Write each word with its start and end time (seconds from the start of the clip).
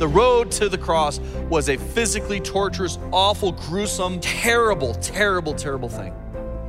The 0.00 0.08
road 0.08 0.50
to 0.52 0.70
the 0.70 0.78
cross 0.78 1.20
was 1.50 1.68
a 1.68 1.76
physically 1.76 2.40
torturous, 2.40 2.98
awful, 3.12 3.52
gruesome, 3.52 4.18
terrible, 4.20 4.94
terrible, 4.94 5.52
terrible 5.52 5.90
thing. 5.90 6.14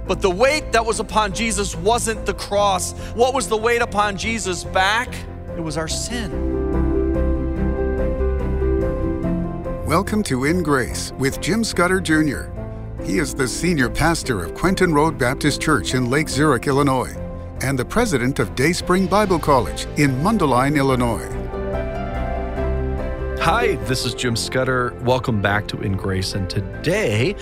But 0.05 0.21
the 0.21 0.29
weight 0.29 0.73
that 0.73 0.85
was 0.85 0.99
upon 0.99 1.31
Jesus 1.31 1.73
wasn't 1.73 2.25
the 2.25 2.33
cross. 2.33 2.91
What 3.13 3.33
was 3.33 3.47
the 3.47 3.55
weight 3.55 3.81
upon 3.81 4.17
Jesus' 4.17 4.65
back? 4.65 5.15
It 5.55 5.61
was 5.61 5.77
our 5.77 5.87
sin. 5.87 6.29
Welcome 9.85 10.23
to 10.23 10.43
In 10.43 10.61
Grace 10.61 11.13
with 11.17 11.39
Jim 11.39 11.63
Scudder 11.63 12.01
Jr. 12.01 12.51
He 13.01 13.17
is 13.19 13.33
the 13.33 13.47
senior 13.47 13.89
pastor 13.89 14.43
of 14.43 14.53
Quentin 14.55 14.93
Road 14.93 15.17
Baptist 15.17 15.61
Church 15.61 15.93
in 15.93 16.09
Lake 16.09 16.27
Zurich, 16.27 16.67
Illinois, 16.67 17.15
and 17.61 17.79
the 17.79 17.85
president 17.85 18.39
of 18.39 18.55
Dayspring 18.55 19.07
Bible 19.07 19.39
College 19.39 19.85
in 19.95 20.11
Mundelein, 20.21 20.75
Illinois. 20.75 21.40
Hi, 23.41 23.73
this 23.87 24.05
is 24.05 24.13
Jim 24.13 24.35
Scudder. 24.35 24.93
Welcome 25.01 25.41
back 25.41 25.67
to 25.69 25.81
In 25.81 25.97
Grace. 25.97 26.35
And 26.35 26.47
today 26.47 27.33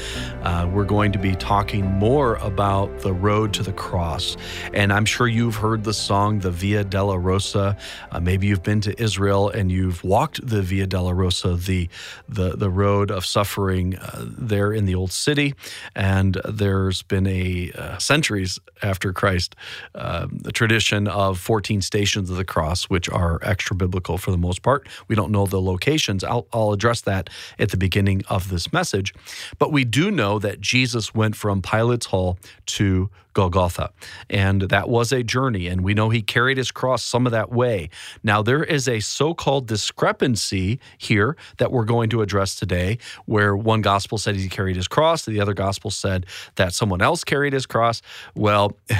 uh, 0.44 0.66
we're 0.73 0.85
going 0.85 1.12
to 1.12 1.20
be 1.20 1.35
talking 1.35 1.85
more 1.85 2.35
about 2.38 2.99
the 2.99 3.12
road 3.12 3.53
to 3.55 3.63
the 3.63 3.73
cross. 3.73 4.38
And 4.73 4.94
I'm 4.94 5.03
sure 5.03 5.27
you've 5.27 5.58
heard 5.58 5.84
the 5.84 5.94
song, 5.94 6.39
the 6.39 6.52
Via 6.52 6.85
Dolorosa. 6.85 7.77
Uh, 8.13 8.20
maybe 8.22 8.48
you've 8.48 8.63
been 8.63 8.80
to 8.80 8.98
Israel 8.98 9.49
and 9.49 9.73
you've 9.73 10.02
walked 10.02 10.39
the 10.48 10.62
Via 10.62 10.88
Dolorosa, 10.88 11.62
the, 11.66 11.89
the, 12.30 12.55
the 12.55 12.70
road 12.70 13.11
of 13.11 13.25
suffering 13.25 13.97
uh, 13.97 14.23
there 14.25 14.72
in 14.72 14.86
the 14.86 14.95
Old 14.95 15.11
City. 15.11 15.53
And 15.97 16.39
there's 16.45 17.02
been 17.02 17.27
a 17.27 17.73
uh, 17.77 17.97
centuries 17.97 18.58
after 18.81 19.11
Christ, 19.11 19.53
the 19.94 20.52
tradition 20.53 21.09
of 21.09 21.38
14 21.39 21.81
stations 21.81 22.30
of 22.30 22.38
the 22.38 22.45
cross, 22.45 22.86
which 22.86 23.09
are 23.09 23.39
extra 23.44 23.75
biblical 23.75 24.17
for 24.17 24.31
the 24.31 24.38
most 24.38 24.61
part. 24.61 24.88
We 25.09 25.16
don't 25.17 25.31
know 25.31 25.45
the 25.45 25.59
location 25.59 25.88
I'll, 26.23 26.47
I'll 26.53 26.71
address 26.71 27.01
that 27.01 27.29
at 27.57 27.71
the 27.71 27.77
beginning 27.77 28.23
of 28.29 28.49
this 28.49 28.71
message. 28.71 29.13
But 29.57 29.71
we 29.71 29.83
do 29.83 30.11
know 30.11 30.39
that 30.39 30.61
Jesus 30.61 31.13
went 31.13 31.35
from 31.35 31.61
Pilate's 31.61 32.07
Hall 32.07 32.37
to 32.67 33.09
Golgotha. 33.39 33.91
And 34.29 34.63
that 34.63 34.89
was 34.89 35.13
a 35.13 35.23
journey. 35.23 35.67
And 35.67 35.81
we 35.81 35.93
know 35.93 36.09
he 36.09 36.21
carried 36.21 36.57
his 36.57 36.71
cross 36.71 37.01
some 37.01 37.25
of 37.25 37.31
that 37.31 37.49
way. 37.49 37.89
Now, 38.21 38.41
there 38.41 38.65
is 38.65 38.85
a 38.85 38.99
so 38.99 39.33
called 39.33 39.65
discrepancy 39.65 40.81
here 40.97 41.37
that 41.57 41.71
we're 41.71 41.85
going 41.85 42.09
to 42.09 42.21
address 42.21 42.55
today, 42.55 42.97
where 43.27 43.55
one 43.55 43.81
gospel 43.81 44.17
said 44.17 44.35
he 44.35 44.49
carried 44.49 44.75
his 44.75 44.89
cross, 44.89 45.23
the 45.23 45.39
other 45.39 45.53
gospel 45.53 45.89
said 45.89 46.25
that 46.55 46.73
someone 46.73 47.01
else 47.01 47.23
carried 47.23 47.53
his 47.53 47.65
cross. 47.65 48.01
Well, 48.35 48.75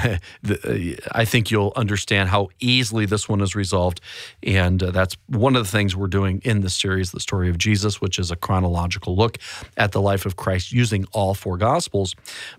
I 1.12 1.24
think 1.26 1.50
you'll 1.50 1.74
understand 1.76 2.30
how 2.30 2.48
easily 2.60 3.04
this 3.04 3.28
one 3.28 3.42
is 3.42 3.54
resolved. 3.54 4.00
And 4.42 4.82
uh, 4.82 4.90
that's 4.90 5.18
one 5.26 5.54
of 5.54 5.64
the 5.64 5.70
things 5.70 5.94
we're 5.94 6.06
doing 6.06 6.40
in 6.46 6.62
this 6.62 6.74
series, 6.74 7.10
The 7.10 7.20
Story 7.20 7.50
of 7.50 7.58
Jesus, 7.58 8.00
which 8.00 8.18
is 8.18 8.30
a 8.30 8.36
chronological 8.36 9.14
look 9.16 9.36
at 9.76 9.92
the 9.92 10.00
life 10.00 10.24
of 10.24 10.36
Christ 10.36 10.72
using 10.72 11.04
all 11.12 11.34
four 11.34 11.58
gospels. 11.58 12.16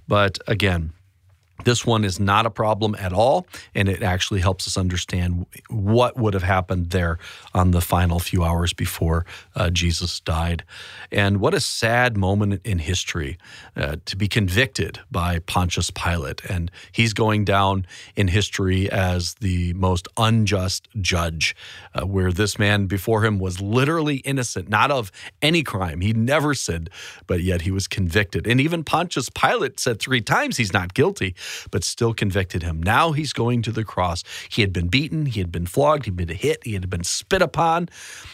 But 0.08 0.38
again, 0.46 0.94
this 1.64 1.86
one 1.86 2.04
is 2.04 2.20
not 2.20 2.46
a 2.46 2.50
problem 2.50 2.96
at 2.96 3.14
all, 3.14 3.48
and 3.76 3.90
it 3.90 4.04
actually 4.04 4.42
helps 4.42 4.68
us 4.68 4.78
understand 4.78 5.46
what 5.70 6.18
would 6.18 6.34
have 6.34 6.44
happened 6.44 6.92
there 6.92 7.18
on 7.54 7.72
the 7.72 7.82
final 7.82 8.20
few 8.20 8.44
hours 8.44 8.74
before 8.74 9.26
uh, 9.56 9.70
Jesus 9.70 10.20
died. 10.20 10.64
And 11.12 11.40
what 11.40 11.54
a 11.54 11.60
sad 11.60 12.18
moment 12.18 12.62
in 12.64 12.80
history 12.80 13.38
uh, 13.76 13.98
to 14.06 14.16
be 14.16 14.28
convicted 14.28 15.00
by 15.10 15.40
Pontius 15.40 15.92
Pilate. 15.92 16.44
And 16.46 16.72
he's 16.92 17.14
going 17.14 17.46
down 17.46 17.86
in 18.16 18.28
history 18.28 18.90
as 18.90 19.36
the 19.36 19.74
most 19.74 20.08
unjust 20.18 20.88
judge, 21.02 21.56
uh, 21.94 22.06
where 22.06 22.32
this 22.32 22.58
man 22.58 22.88
before 22.88 23.26
him 23.26 23.40
was 23.40 23.62
literally 23.62 24.18
innocent, 24.18 24.70
not 24.70 24.92
of 24.92 25.12
any 25.42 25.64
crime. 25.64 26.02
He 26.02 26.14
never 26.14 26.54
sinned, 26.54 26.90
but 27.28 27.42
yet 27.42 27.62
he 27.62 27.72
was 27.72 27.88
convicted. 27.88 28.48
And 28.48 28.60
even 28.62 28.84
Pontius 28.84 29.30
Pilate 29.30 29.80
said 29.80 30.00
three 30.00 30.22
times 30.22 30.58
he's 30.58 30.74
not 30.74 30.94
guilty 30.94 31.36
but 31.72 31.84
still 31.84 32.14
convicted 32.14 32.64
him. 32.64 32.82
Now 32.82 33.12
he's 33.12 33.34
going 33.34 33.62
to 33.64 33.72
the 33.72 33.84
cross. 33.84 34.24
He 34.50 34.62
had 34.62 34.74
been 34.74 34.88
beaten, 34.88 35.26
he 35.26 35.40
had 35.40 35.52
been 35.52 35.66
flogged, 35.66 36.06
he'd 36.06 36.16
been 36.16 36.30
hit, 36.30 36.64
he 36.64 36.74
had 36.74 36.90
been 36.90 37.04
spit 37.04 37.42
upon, 37.42 37.90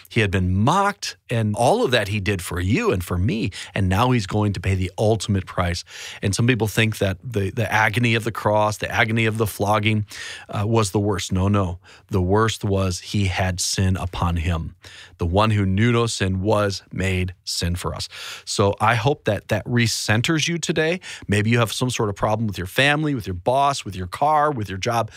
he 0.10 0.22
had 0.22 0.32
been 0.32 0.54
mocked, 0.54 1.18
and 1.30 1.56
all 1.56 1.84
of 1.84 1.92
that 1.92 2.08
he 2.08 2.20
did 2.20 2.42
for 2.42 2.60
you 2.60 2.92
and 2.92 3.04
for 3.04 3.18
me. 3.18 3.52
And 3.74 3.90
now 3.90 4.12
he's 4.12 4.28
going 4.28 4.54
to 4.54 4.60
pay 4.60 4.76
the 4.76 4.92
ultimate 4.98 5.46
price. 5.46 5.84
And 6.22 6.34
some 6.34 6.48
people 6.48 6.68
think 6.68 6.98
that 7.00 7.18
the, 7.24 7.50
the 7.52 7.72
agony 7.72 8.16
of 8.16 8.24
the 8.24 8.32
cross, 8.32 8.78
the 8.78 8.92
agony 8.92 9.26
of 9.26 9.38
the 9.38 9.48
flogging 9.48 10.06
uh, 10.50 10.64
was 10.66 10.92
the 10.92 11.00
worst. 11.00 11.32
No, 11.32 11.48
no. 11.48 11.80
The 12.08 12.22
worst 12.22 12.64
was 12.64 13.00
he 13.00 13.26
had 13.26 13.60
sin 13.60 13.98
upon 13.98 14.38
him. 14.38 14.76
The 15.18 15.26
one 15.26 15.52
who 15.52 15.66
knew 15.66 15.92
no 15.92 16.06
sin 16.06 16.42
was 16.42 16.84
made 16.92 17.34
sin 17.44 17.76
for 17.76 17.94
us. 17.94 18.08
So 18.46 18.76
I 18.80 18.96
hope 18.96 19.26
that 19.26 19.48
that 19.50 19.66
recenters 19.66 20.48
you 20.48 20.58
today. 20.58 21.00
Maybe 21.28 21.50
you 21.50 21.60
have 21.60 21.74
some 21.74 21.90
sort 21.90 22.10
of 22.10 22.16
problem 22.16 22.48
with 22.48 22.58
your 22.58 22.68
family, 22.68 23.07
with 23.16 23.28
your 23.28 23.34
boss, 23.34 23.86
with 23.86 23.96
your 23.96 24.08
car, 24.08 24.52
with 24.52 24.70
your 24.70 24.78
job. 24.78 25.12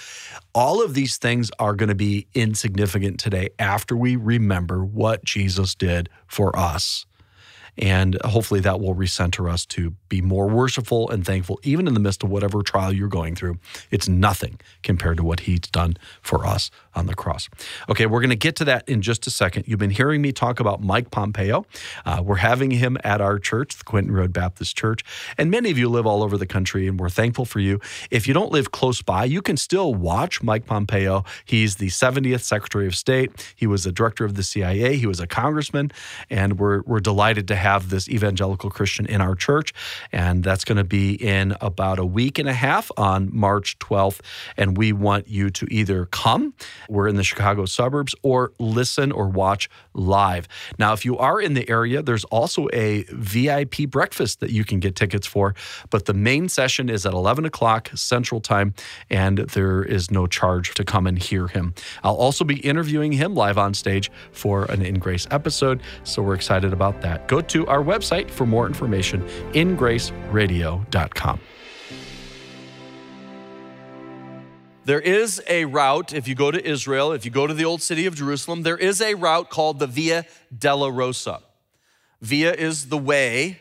All 0.54 0.82
of 0.82 0.94
these 0.94 1.16
things 1.16 1.50
are 1.58 1.74
going 1.74 1.88
to 1.88 1.94
be 1.94 2.26
insignificant 2.34 3.20
today 3.20 3.50
after 3.58 3.96
we 3.96 4.16
remember 4.16 4.84
what 4.84 5.24
Jesus 5.24 5.74
did 5.74 6.08
for 6.26 6.56
us. 6.58 7.06
And 7.78 8.18
hopefully 8.24 8.60
that 8.60 8.80
will 8.80 8.94
recenter 8.94 9.50
us 9.50 9.64
to 9.66 9.94
be 10.08 10.20
more 10.20 10.48
worshipful 10.48 11.10
and 11.10 11.24
thankful, 11.24 11.60
even 11.62 11.86
in 11.86 11.94
the 11.94 12.00
midst 12.00 12.22
of 12.22 12.30
whatever 12.30 12.62
trial 12.62 12.92
you're 12.92 13.08
going 13.08 13.34
through. 13.36 13.58
It's 13.90 14.08
nothing 14.08 14.60
compared 14.82 15.16
to 15.18 15.24
what 15.24 15.40
He's 15.40 15.60
done 15.60 15.96
for 16.22 16.46
us 16.46 16.70
on 16.94 17.06
the 17.06 17.14
cross. 17.14 17.48
Okay, 17.88 18.06
we're 18.06 18.20
going 18.20 18.30
to 18.30 18.36
get 18.36 18.56
to 18.56 18.64
that 18.64 18.88
in 18.88 19.00
just 19.00 19.26
a 19.26 19.30
second. 19.30 19.66
You've 19.66 19.78
been 19.78 19.90
hearing 19.90 20.20
me 20.20 20.32
talk 20.32 20.58
about 20.60 20.82
Mike 20.82 21.10
Pompeo. 21.10 21.64
Uh, 22.04 22.22
we're 22.24 22.36
having 22.36 22.72
him 22.72 22.98
at 23.04 23.20
our 23.20 23.38
church, 23.38 23.76
the 23.76 23.84
Quentin 23.84 24.12
Road 24.12 24.32
Baptist 24.32 24.76
Church. 24.76 25.04
And 25.38 25.50
many 25.50 25.70
of 25.70 25.78
you 25.78 25.88
live 25.88 26.06
all 26.06 26.22
over 26.22 26.36
the 26.36 26.46
country, 26.46 26.88
and 26.88 26.98
we're 26.98 27.10
thankful 27.10 27.44
for 27.44 27.60
you. 27.60 27.80
If 28.10 28.26
you 28.26 28.34
don't 28.34 28.50
live 28.50 28.72
close 28.72 29.02
by, 29.02 29.24
you 29.24 29.40
can 29.40 29.56
still 29.56 29.94
watch 29.94 30.42
Mike 30.42 30.66
Pompeo. 30.66 31.24
He's 31.44 31.76
the 31.76 31.88
70th 31.88 32.42
Secretary 32.42 32.86
of 32.86 32.96
State, 32.96 33.52
he 33.54 33.66
was 33.66 33.84
the 33.84 33.92
director 33.92 34.24
of 34.24 34.34
the 34.34 34.42
CIA, 34.42 34.96
he 34.96 35.06
was 35.06 35.20
a 35.20 35.26
congressman, 35.26 35.92
and 36.28 36.58
we're, 36.58 36.82
we're 36.82 37.00
delighted 37.00 37.46
to 37.48 37.56
have 37.60 37.90
this 37.90 38.08
evangelical 38.08 38.70
Christian 38.70 39.06
in 39.06 39.20
our 39.20 39.34
church. 39.34 39.72
And 40.10 40.42
that's 40.42 40.64
going 40.64 40.78
to 40.78 40.84
be 40.84 41.14
in 41.14 41.54
about 41.60 41.98
a 41.98 42.04
week 42.04 42.38
and 42.38 42.48
a 42.48 42.54
half 42.54 42.90
on 42.96 43.30
March 43.32 43.78
12th. 43.78 44.20
And 44.56 44.76
we 44.76 44.92
want 44.92 45.28
you 45.28 45.50
to 45.50 45.66
either 45.70 46.06
come 46.06 46.54
we're 46.88 47.08
in 47.08 47.16
the 47.16 47.24
Chicago 47.24 47.64
suburbs, 47.66 48.14
or 48.22 48.52
listen 48.58 49.12
or 49.12 49.28
watch 49.28 49.68
live. 49.94 50.48
Now, 50.78 50.92
if 50.92 51.04
you 51.04 51.18
are 51.18 51.40
in 51.40 51.54
the 51.54 51.68
area, 51.68 52.02
there's 52.02 52.24
also 52.24 52.68
a 52.72 53.04
VIP 53.10 53.88
breakfast 53.88 54.40
that 54.40 54.50
you 54.50 54.64
can 54.64 54.80
get 54.80 54.96
tickets 54.96 55.26
for, 55.26 55.54
but 55.90 56.06
the 56.06 56.14
main 56.14 56.48
session 56.48 56.88
is 56.88 57.06
at 57.06 57.12
11 57.12 57.44
o'clock 57.44 57.90
Central 57.94 58.40
Time, 58.40 58.74
and 59.08 59.38
there 59.38 59.82
is 59.82 60.10
no 60.10 60.26
charge 60.26 60.74
to 60.74 60.84
come 60.84 61.06
and 61.06 61.22
hear 61.22 61.46
him. 61.48 61.74
I'll 62.02 62.14
also 62.14 62.44
be 62.44 62.56
interviewing 62.56 63.12
him 63.12 63.34
live 63.34 63.58
on 63.58 63.74
stage 63.74 64.10
for 64.32 64.64
an 64.64 64.82
In 64.82 64.98
Grace 64.98 65.26
episode, 65.30 65.82
so 66.04 66.22
we're 66.22 66.34
excited 66.34 66.72
about 66.72 67.00
that. 67.02 67.28
Go 67.28 67.40
to 67.50 67.66
our 67.66 67.82
website 67.82 68.30
for 68.30 68.46
more 68.46 68.66
information, 68.66 69.22
ingraceradio.com. 69.52 71.40
There 74.86 75.00
is 75.00 75.42
a 75.46 75.66
route, 75.66 76.14
if 76.14 76.26
you 76.26 76.34
go 76.34 76.50
to 76.50 76.66
Israel, 76.66 77.12
if 77.12 77.24
you 77.24 77.30
go 77.30 77.46
to 77.46 77.54
the 77.54 77.64
old 77.64 77.82
city 77.82 78.06
of 78.06 78.14
Jerusalem, 78.14 78.62
there 78.62 78.78
is 78.78 79.00
a 79.00 79.14
route 79.14 79.50
called 79.50 79.78
the 79.78 79.86
Via 79.86 80.24
Dolorosa. 80.56 81.42
Via 82.20 82.52
is 82.52 82.88
the 82.88 82.98
way 82.98 83.60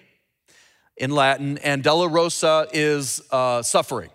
in 0.97 1.11
Latin, 1.11 1.57
and 1.59 1.83
Dolorosa 1.83 2.67
is 2.73 3.21
uh, 3.31 3.61
suffering. 3.61 4.09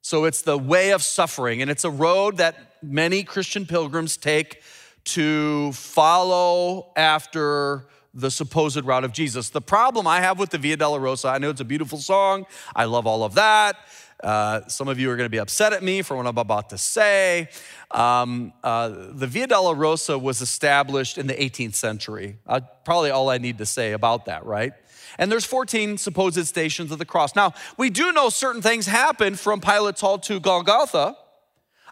So 0.00 0.26
it's 0.26 0.42
the 0.42 0.56
way 0.56 0.92
of 0.92 1.02
suffering, 1.02 1.60
and 1.60 1.70
it's 1.70 1.84
a 1.84 1.90
road 1.90 2.36
that 2.36 2.82
many 2.82 3.24
Christian 3.24 3.66
pilgrims 3.66 4.16
take 4.16 4.62
to 5.04 5.72
follow 5.72 6.92
after 6.96 7.86
the 8.14 8.30
supposed 8.30 8.84
route 8.84 9.04
of 9.04 9.12
Jesus. 9.12 9.50
The 9.50 9.60
problem 9.60 10.06
I 10.06 10.20
have 10.20 10.38
with 10.38 10.50
the 10.50 10.58
Via 10.58 10.76
Dolorosa, 10.76 11.30
I 11.30 11.38
know 11.38 11.50
it's 11.50 11.60
a 11.60 11.64
beautiful 11.64 11.98
song, 11.98 12.46
I 12.74 12.84
love 12.84 13.06
all 13.06 13.24
of 13.24 13.34
that. 13.34 13.76
Uh, 14.22 14.66
some 14.66 14.88
of 14.88 14.98
you 14.98 15.10
are 15.10 15.16
going 15.16 15.26
to 15.26 15.30
be 15.30 15.38
upset 15.38 15.72
at 15.72 15.82
me 15.82 16.02
for 16.02 16.16
what 16.16 16.26
I'm 16.26 16.38
about 16.38 16.70
to 16.70 16.78
say. 16.78 17.48
Um, 17.92 18.52
uh, 18.64 18.88
the 18.88 19.28
Via 19.28 19.46
Dolorosa 19.46 20.20
was 20.20 20.40
established 20.40 21.18
in 21.18 21.28
the 21.28 21.34
18th 21.34 21.74
century. 21.74 22.36
Uh, 22.46 22.60
probably 22.84 23.10
all 23.10 23.30
I 23.30 23.38
need 23.38 23.58
to 23.58 23.66
say 23.66 23.92
about 23.92 24.24
that, 24.24 24.44
right? 24.44 24.72
And 25.18 25.30
there's 25.30 25.44
14 25.44 25.98
supposed 25.98 26.44
stations 26.46 26.90
of 26.90 26.98
the 26.98 27.04
cross. 27.04 27.36
Now, 27.36 27.54
we 27.76 27.90
do 27.90 28.12
know 28.12 28.28
certain 28.28 28.62
things 28.62 28.86
happened 28.86 29.38
from 29.38 29.60
Pilate's 29.60 30.00
Hall 30.00 30.18
to 30.20 30.40
Golgotha. 30.40 31.16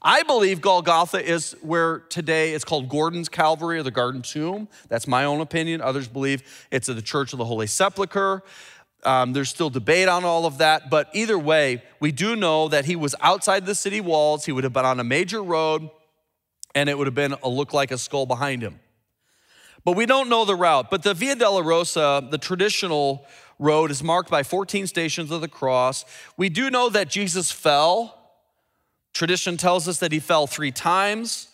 I 0.02 0.22
believe 0.22 0.60
Golgotha 0.60 1.24
is 1.24 1.56
where 1.62 2.00
today 2.00 2.52
it's 2.52 2.64
called 2.64 2.88
Gordon's 2.88 3.28
Calvary 3.28 3.78
or 3.78 3.82
the 3.82 3.90
Garden 3.90 4.22
Tomb. 4.22 4.68
That's 4.88 5.06
my 5.06 5.24
own 5.24 5.40
opinion. 5.40 5.80
Others 5.80 6.08
believe 6.08 6.42
it's 6.70 6.88
at 6.88 6.96
the 6.96 7.02
Church 7.02 7.32
of 7.32 7.38
the 7.38 7.44
Holy 7.44 7.66
Sepulchre. 7.66 8.42
Um, 9.04 9.32
there's 9.32 9.48
still 9.48 9.70
debate 9.70 10.08
on 10.08 10.24
all 10.24 10.46
of 10.46 10.58
that, 10.58 10.90
but 10.90 11.08
either 11.12 11.38
way, 11.38 11.82
we 12.00 12.12
do 12.12 12.34
know 12.34 12.68
that 12.68 12.86
he 12.86 12.96
was 12.96 13.14
outside 13.20 13.64
the 13.64 13.74
city 13.74 14.00
walls. 14.00 14.44
He 14.44 14.52
would 14.52 14.64
have 14.64 14.72
been 14.72 14.84
on 14.84 14.98
a 14.98 15.04
major 15.04 15.42
road, 15.42 15.88
and 16.74 16.88
it 16.88 16.98
would 16.98 17.06
have 17.06 17.14
been 17.14 17.34
a 17.42 17.48
look 17.48 17.72
like 17.72 17.90
a 17.90 17.98
skull 17.98 18.26
behind 18.26 18.62
him. 18.62 18.80
But 19.84 19.92
we 19.92 20.06
don't 20.06 20.28
know 20.28 20.44
the 20.44 20.56
route. 20.56 20.90
But 20.90 21.04
the 21.04 21.14
Via 21.14 21.36
Dolorosa, 21.36 22.28
the 22.30 22.38
traditional 22.38 23.24
road, 23.60 23.92
is 23.92 24.02
marked 24.02 24.30
by 24.30 24.42
14 24.42 24.88
stations 24.88 25.30
of 25.30 25.40
the 25.40 25.48
cross. 25.48 26.04
We 26.36 26.48
do 26.48 26.70
know 26.70 26.88
that 26.88 27.08
Jesus 27.08 27.52
fell. 27.52 28.15
Tradition 29.16 29.56
tells 29.56 29.88
us 29.88 30.00
that 30.00 30.12
he 30.12 30.20
fell 30.20 30.46
three 30.46 30.70
times. 30.70 31.48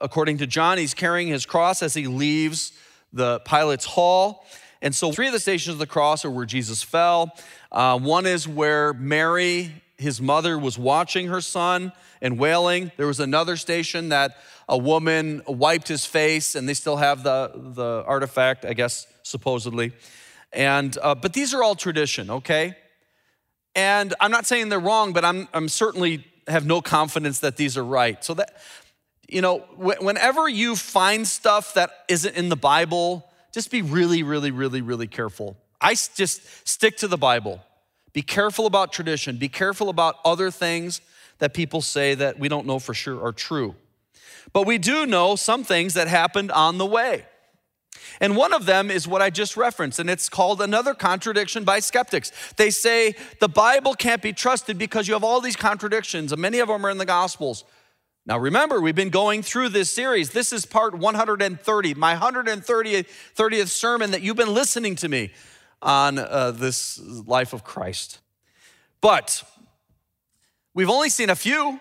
According 0.00 0.38
to 0.38 0.48
John, 0.48 0.78
he's 0.78 0.94
carrying 0.94 1.28
his 1.28 1.46
cross 1.46 1.80
as 1.80 1.94
he 1.94 2.08
leaves 2.08 2.72
the 3.12 3.38
Pilate's 3.44 3.84
hall. 3.84 4.44
And 4.82 4.92
so, 4.92 5.12
three 5.12 5.28
of 5.28 5.32
the 5.32 5.38
stations 5.38 5.74
of 5.74 5.78
the 5.78 5.86
cross 5.86 6.24
are 6.24 6.30
where 6.30 6.44
Jesus 6.44 6.82
fell. 6.82 7.32
Uh, 7.70 8.00
one 8.00 8.26
is 8.26 8.48
where 8.48 8.92
Mary, 8.94 9.80
his 9.96 10.20
mother, 10.20 10.58
was 10.58 10.76
watching 10.76 11.28
her 11.28 11.40
son 11.40 11.92
and 12.20 12.36
wailing. 12.36 12.90
There 12.96 13.06
was 13.06 13.20
another 13.20 13.56
station 13.56 14.08
that 14.08 14.36
a 14.68 14.76
woman 14.76 15.40
wiped 15.46 15.86
his 15.86 16.04
face, 16.04 16.56
and 16.56 16.68
they 16.68 16.74
still 16.74 16.96
have 16.96 17.22
the, 17.22 17.52
the 17.54 18.02
artifact, 18.08 18.64
I 18.64 18.72
guess, 18.72 19.06
supposedly. 19.22 19.92
And, 20.52 20.98
uh, 21.00 21.14
but 21.14 21.32
these 21.32 21.54
are 21.54 21.62
all 21.62 21.76
tradition, 21.76 22.28
okay? 22.28 22.76
And 23.76 24.14
I'm 24.18 24.32
not 24.32 24.46
saying 24.46 24.68
they're 24.68 24.80
wrong, 24.80 25.12
but 25.12 25.24
I'm, 25.24 25.46
I'm 25.54 25.68
certainly 25.68 26.26
have 26.48 26.66
no 26.66 26.80
confidence 26.80 27.40
that 27.40 27.56
these 27.56 27.76
are 27.76 27.84
right. 27.84 28.22
So 28.24 28.34
that, 28.34 28.56
you 29.28 29.40
know, 29.40 29.58
whenever 29.76 30.48
you 30.48 30.76
find 30.76 31.26
stuff 31.26 31.74
that 31.74 31.90
isn't 32.08 32.36
in 32.36 32.48
the 32.48 32.56
Bible, 32.56 33.28
just 33.52 33.70
be 33.70 33.82
really, 33.82 34.22
really, 34.22 34.50
really, 34.50 34.82
really 34.82 35.06
careful. 35.06 35.56
I 35.80 35.94
just 35.94 36.68
stick 36.68 36.96
to 36.98 37.08
the 37.08 37.18
Bible. 37.18 37.60
Be 38.12 38.22
careful 38.22 38.66
about 38.66 38.92
tradition. 38.92 39.36
Be 39.36 39.48
careful 39.48 39.88
about 39.88 40.16
other 40.24 40.50
things 40.50 41.00
that 41.38 41.52
people 41.52 41.82
say 41.82 42.14
that 42.14 42.38
we 42.38 42.48
don't 42.48 42.66
know 42.66 42.78
for 42.78 42.94
sure 42.94 43.22
are 43.24 43.32
true. 43.32 43.74
But 44.52 44.66
we 44.66 44.78
do 44.78 45.04
know 45.04 45.36
some 45.36 45.64
things 45.64 45.94
that 45.94 46.06
happened 46.06 46.52
on 46.52 46.78
the 46.78 46.86
way. 46.86 47.26
And 48.20 48.36
one 48.36 48.52
of 48.52 48.66
them 48.66 48.90
is 48.90 49.08
what 49.08 49.22
I 49.22 49.30
just 49.30 49.56
referenced, 49.56 49.98
and 49.98 50.08
it's 50.08 50.28
called 50.28 50.60
another 50.60 50.94
contradiction 50.94 51.64
by 51.64 51.80
skeptics. 51.80 52.32
They 52.56 52.70
say 52.70 53.14
the 53.40 53.48
Bible 53.48 53.94
can't 53.94 54.22
be 54.22 54.32
trusted 54.32 54.78
because 54.78 55.08
you 55.08 55.14
have 55.14 55.24
all 55.24 55.40
these 55.40 55.56
contradictions, 55.56 56.32
and 56.32 56.40
many 56.40 56.58
of 56.58 56.68
them 56.68 56.84
are 56.84 56.90
in 56.90 56.98
the 56.98 57.06
Gospels. 57.06 57.64
Now, 58.26 58.38
remember, 58.38 58.80
we've 58.80 58.94
been 58.94 59.10
going 59.10 59.42
through 59.42 59.68
this 59.68 59.90
series. 59.90 60.30
This 60.30 60.52
is 60.52 60.64
part 60.64 60.96
130, 60.96 61.94
my 61.94 62.16
130th 62.16 63.06
30th 63.36 63.68
sermon 63.68 64.12
that 64.12 64.22
you've 64.22 64.36
been 64.36 64.54
listening 64.54 64.96
to 64.96 65.08
me 65.08 65.32
on 65.82 66.18
uh, 66.18 66.50
this 66.50 66.98
life 67.26 67.52
of 67.52 67.64
Christ. 67.64 68.20
But 69.02 69.44
we've 70.72 70.88
only 70.88 71.10
seen 71.10 71.28
a 71.28 71.36
few, 71.36 71.78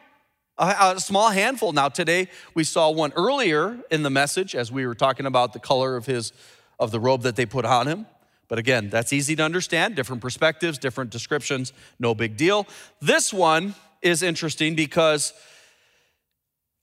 a, 0.58 0.94
a 0.96 1.00
small 1.00 1.30
handful. 1.30 1.72
Now, 1.72 1.90
today 1.90 2.30
we 2.54 2.64
saw 2.64 2.90
one 2.90 3.14
earlier 3.16 3.80
in 3.90 4.04
the 4.04 4.10
message 4.10 4.56
as 4.56 4.72
we 4.72 4.86
were 4.86 4.96
talking 4.96 5.26
about 5.26 5.54
the 5.54 5.60
color 5.60 5.96
of 5.96 6.06
his 6.06 6.34
of 6.80 6.92
the 6.92 7.00
robe 7.00 7.22
that 7.22 7.36
they 7.36 7.46
put 7.46 7.66
on 7.66 7.88
him. 7.88 8.06
But 8.48 8.60
again, 8.60 8.90
that's 8.90 9.14
easy 9.14 9.36
to 9.36 9.44
understand. 9.44 9.96
Different 9.96 10.22
perspectives, 10.22 10.78
different 10.78 11.10
descriptions, 11.10 11.74
no 11.98 12.14
big 12.14 12.38
deal. 12.38 12.68
This 13.02 13.34
one 13.34 13.74
is 14.02 14.22
interesting 14.22 14.76
because 14.76 15.34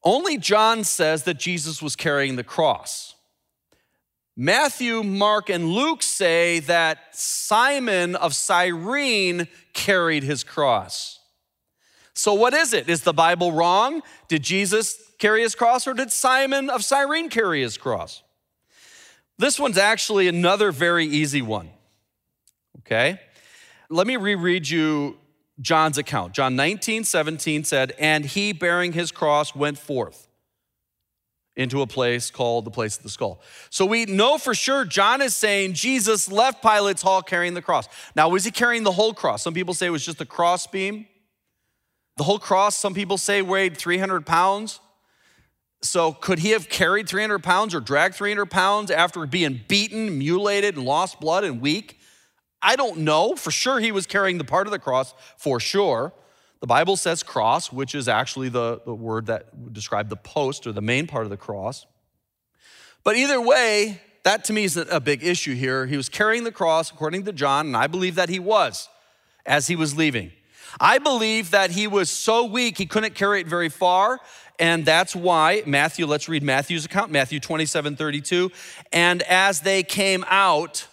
only 0.02 0.38
John 0.38 0.84
says 0.84 1.24
that 1.24 1.38
Jesus 1.38 1.82
was 1.82 1.94
carrying 1.94 2.36
the 2.36 2.44
cross. 2.44 3.14
Matthew, 4.36 5.02
Mark, 5.02 5.50
and 5.50 5.68
Luke 5.68 6.02
say 6.02 6.60
that 6.60 7.14
Simon 7.14 8.16
of 8.16 8.34
Cyrene 8.34 9.46
carried 9.74 10.22
his 10.22 10.42
cross. 10.42 11.19
So, 12.14 12.34
what 12.34 12.54
is 12.54 12.72
it? 12.72 12.88
Is 12.88 13.02
the 13.02 13.12
Bible 13.12 13.52
wrong? 13.52 14.02
Did 14.28 14.42
Jesus 14.42 15.00
carry 15.18 15.42
his 15.42 15.54
cross, 15.54 15.86
or 15.86 15.94
did 15.94 16.10
Simon 16.10 16.70
of 16.70 16.84
Cyrene 16.84 17.28
carry 17.28 17.62
his 17.62 17.76
cross? 17.76 18.22
This 19.38 19.58
one's 19.58 19.78
actually 19.78 20.28
another 20.28 20.70
very 20.70 21.06
easy 21.06 21.40
one. 21.40 21.70
Okay? 22.80 23.20
Let 23.88 24.06
me 24.06 24.16
reread 24.16 24.68
you 24.68 25.16
John's 25.60 25.98
account. 25.98 26.34
John 26.34 26.56
19, 26.56 27.04
17 27.04 27.64
said, 27.64 27.92
And 27.98 28.24
he, 28.24 28.52
bearing 28.52 28.92
his 28.92 29.10
cross, 29.10 29.54
went 29.54 29.78
forth 29.78 30.28
into 31.56 31.82
a 31.82 31.86
place 31.86 32.30
called 32.30 32.64
the 32.64 32.70
place 32.70 32.96
of 32.96 33.02
the 33.02 33.08
skull. 33.08 33.40
So 33.68 33.84
we 33.84 34.06
know 34.06 34.38
for 34.38 34.54
sure 34.54 34.84
John 34.84 35.20
is 35.20 35.34
saying 35.34 35.74
Jesus 35.74 36.30
left 36.30 36.62
Pilate's 36.62 37.02
hall 37.02 37.22
carrying 37.22 37.54
the 37.54 37.62
cross. 37.62 37.88
Now, 38.14 38.28
was 38.28 38.44
he 38.44 38.50
carrying 38.50 38.82
the 38.82 38.92
whole 38.92 39.12
cross? 39.12 39.42
Some 39.42 39.54
people 39.54 39.74
say 39.74 39.86
it 39.86 39.90
was 39.90 40.04
just 40.04 40.20
a 40.20 40.26
cross 40.26 40.66
beam. 40.66 41.06
The 42.20 42.24
whole 42.24 42.38
cross, 42.38 42.76
some 42.76 42.92
people 42.92 43.16
say, 43.16 43.40
weighed 43.40 43.78
300 43.78 44.26
pounds. 44.26 44.80
So 45.80 46.12
could 46.12 46.40
he 46.40 46.50
have 46.50 46.68
carried 46.68 47.08
300 47.08 47.42
pounds 47.42 47.74
or 47.74 47.80
dragged 47.80 48.14
300 48.14 48.44
pounds 48.44 48.90
after 48.90 49.24
being 49.24 49.62
beaten, 49.68 50.18
mutilated, 50.18 50.76
and 50.76 50.84
lost 50.84 51.18
blood 51.18 51.44
and 51.44 51.62
weak? 51.62 51.98
I 52.60 52.76
don't 52.76 52.98
know. 52.98 53.36
For 53.36 53.50
sure, 53.50 53.80
he 53.80 53.90
was 53.90 54.06
carrying 54.06 54.36
the 54.36 54.44
part 54.44 54.66
of 54.66 54.70
the 54.70 54.78
cross, 54.78 55.14
for 55.38 55.60
sure. 55.60 56.12
The 56.60 56.66
Bible 56.66 56.98
says 56.98 57.22
cross, 57.22 57.72
which 57.72 57.94
is 57.94 58.06
actually 58.06 58.50
the, 58.50 58.82
the 58.84 58.94
word 58.94 59.24
that 59.28 59.56
would 59.56 59.72
describe 59.72 60.10
the 60.10 60.16
post 60.16 60.66
or 60.66 60.72
the 60.72 60.82
main 60.82 61.06
part 61.06 61.24
of 61.24 61.30
the 61.30 61.38
cross. 61.38 61.86
But 63.02 63.16
either 63.16 63.40
way, 63.40 64.02
that 64.24 64.44
to 64.44 64.52
me 64.52 64.64
is 64.64 64.76
a 64.76 65.00
big 65.00 65.24
issue 65.24 65.54
here. 65.54 65.86
He 65.86 65.96
was 65.96 66.10
carrying 66.10 66.44
the 66.44 66.52
cross, 66.52 66.90
according 66.90 67.24
to 67.24 67.32
John, 67.32 67.68
and 67.68 67.76
I 67.78 67.86
believe 67.86 68.16
that 68.16 68.28
he 68.28 68.38
was 68.38 68.90
as 69.46 69.68
he 69.68 69.74
was 69.74 69.96
leaving. 69.96 70.32
I 70.78 70.98
believe 70.98 71.50
that 71.50 71.70
he 71.70 71.86
was 71.86 72.10
so 72.10 72.44
weak 72.44 72.78
he 72.78 72.86
couldn't 72.86 73.14
carry 73.14 73.40
it 73.40 73.46
very 73.46 73.68
far. 73.68 74.20
And 74.58 74.84
that's 74.84 75.16
why 75.16 75.62
Matthew, 75.66 76.04
let's 76.04 76.28
read 76.28 76.42
Matthew's 76.42 76.84
account, 76.84 77.10
Matthew 77.10 77.40
27 77.40 77.96
32. 77.96 78.52
And 78.92 79.22
as 79.22 79.60
they 79.60 79.82
came 79.82 80.24
out, 80.28 80.86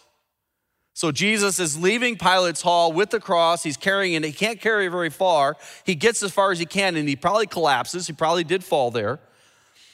so 0.93 1.11
Jesus 1.11 1.59
is 1.59 1.77
leaving 1.77 2.17
Pilate's 2.17 2.61
hall 2.61 2.91
with 2.91 3.11
the 3.11 3.19
cross. 3.19 3.61
He's 3.61 3.77
carrying 3.77 4.13
it. 4.13 4.23
He 4.23 4.31
can't 4.31 4.59
carry 4.59 4.87
it 4.87 4.89
very 4.89 5.11
far. 5.11 5.55
He 5.83 5.93
gets 5.93 6.23
as 6.23 6.31
far 6.31 6.51
as 6.51 6.57
he 6.57 6.65
can 6.65 6.95
and 6.95 7.07
he 7.07 7.15
probably 7.15 7.45
collapses. 7.45 8.07
He 8.07 8.13
probably 8.13 8.43
did 8.43 8.63
fall 8.63 8.89
there. 8.89 9.19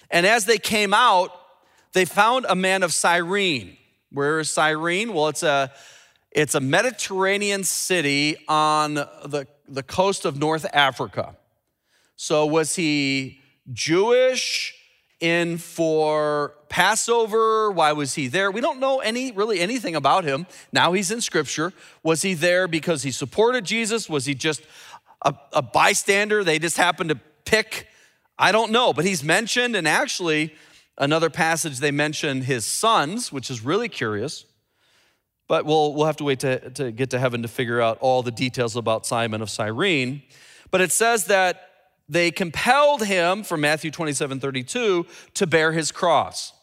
And 0.10 0.26
as 0.26 0.46
they 0.46 0.58
came 0.58 0.94
out, 0.94 1.32
they 1.92 2.06
found 2.06 2.46
a 2.48 2.56
man 2.56 2.84
of 2.84 2.94
Cyrene. 2.94 3.76
Where 4.12 4.40
is 4.40 4.52
Cyrene? 4.52 5.14
Well, 5.14 5.28
it's 5.28 5.44
a 5.44 5.74
it's 6.34 6.56
a 6.56 6.60
Mediterranean 6.60 7.64
city 7.64 8.38
on 8.48 8.96
the, 8.96 9.48
the 9.68 9.84
coast 9.84 10.26
of 10.26 10.38
North 10.38 10.66
Africa. 10.74 11.36
So 12.16 12.46
was 12.46 12.76
he 12.76 13.42
Jewish? 13.72 14.80
in 15.24 15.58
for 15.58 16.54
Passover. 16.68 17.72
Why 17.72 17.94
was 17.94 18.14
he 18.14 18.28
there? 18.28 18.52
We 18.52 18.60
don't 18.60 18.82
know 18.82 19.00
any 19.00 19.32
really 19.32 19.62
anything 19.62 19.96
about 19.96 20.26
him. 20.26 20.46
Now 20.74 20.92
he's 20.92 21.12
in 21.12 21.22
scripture. 21.22 21.72
Was 22.04 22.24
he 22.24 22.34
there 22.34 22.68
because 22.68 23.04
he 23.04 23.12
supported 23.12 23.64
Jesus? 23.64 24.10
Was 24.10 24.26
he 24.26 24.36
just 24.36 24.64
a, 25.22 25.34
a 25.54 25.62
bystander? 25.62 26.44
They 26.44 26.60
just 26.60 26.76
happened 26.76 27.10
to 27.12 27.20
pick? 27.46 27.88
I 28.38 28.52
don't 28.52 28.74
know, 28.74 28.92
but 28.92 29.06
he's 29.06 29.24
mentioned, 29.24 29.78
and 29.78 29.88
actually, 29.88 30.54
another 30.98 31.30
passage 31.30 31.80
they 31.80 31.92
mention 31.92 32.42
his 32.42 32.66
sons, 32.66 33.32
which 33.32 33.50
is 33.50 33.64
really 33.64 33.88
curious. 33.88 34.44
But 35.54 35.68
we'll, 35.68 35.94
we'll 35.94 36.08
have 36.08 36.18
to 36.18 36.24
wait 36.24 36.40
to, 36.40 36.72
to 36.72 36.92
get 36.92 37.12
to 37.12 37.20
heaven 37.20 37.44
to 37.44 37.48
figure 37.48 37.80
out 37.80 38.00
all 38.00 38.24
the 38.24 38.32
details 38.32 38.76
about 38.76 39.06
Simon 39.06 39.40
of 39.40 39.52
Cyrene. 39.52 40.24
But 40.72 40.82
it 40.82 40.92
says 40.92 41.26
that 41.26 41.70
they 42.10 42.32
compelled 42.32 43.04
him, 43.04 43.44
from 43.44 43.62
Matthew 43.62 43.92
27 43.92 44.40
32, 44.40 45.06
to 45.36 45.46
bear 45.46 45.72
his 45.72 45.92
cross. 45.92 46.54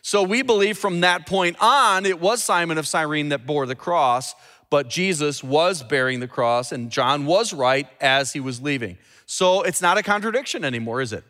So 0.00 0.22
we 0.22 0.40
believe 0.40 0.78
from 0.78 1.00
that 1.00 1.26
point 1.26 1.58
on, 1.60 2.06
it 2.06 2.18
was 2.18 2.42
Simon 2.42 2.78
of 2.78 2.88
Cyrene 2.88 3.28
that 3.28 3.44
bore 3.44 3.66
the 3.66 3.74
cross, 3.74 4.34
but 4.70 4.88
Jesus 4.88 5.44
was 5.44 5.82
bearing 5.82 6.20
the 6.20 6.26
cross, 6.26 6.72
and 6.72 6.90
John 6.90 7.26
was 7.26 7.52
right 7.52 7.88
as 8.00 8.32
he 8.32 8.40
was 8.40 8.62
leaving. 8.62 8.96
So 9.26 9.60
it's 9.60 9.82
not 9.82 9.98
a 9.98 10.02
contradiction 10.02 10.64
anymore, 10.64 11.02
is 11.02 11.12
it? 11.12 11.24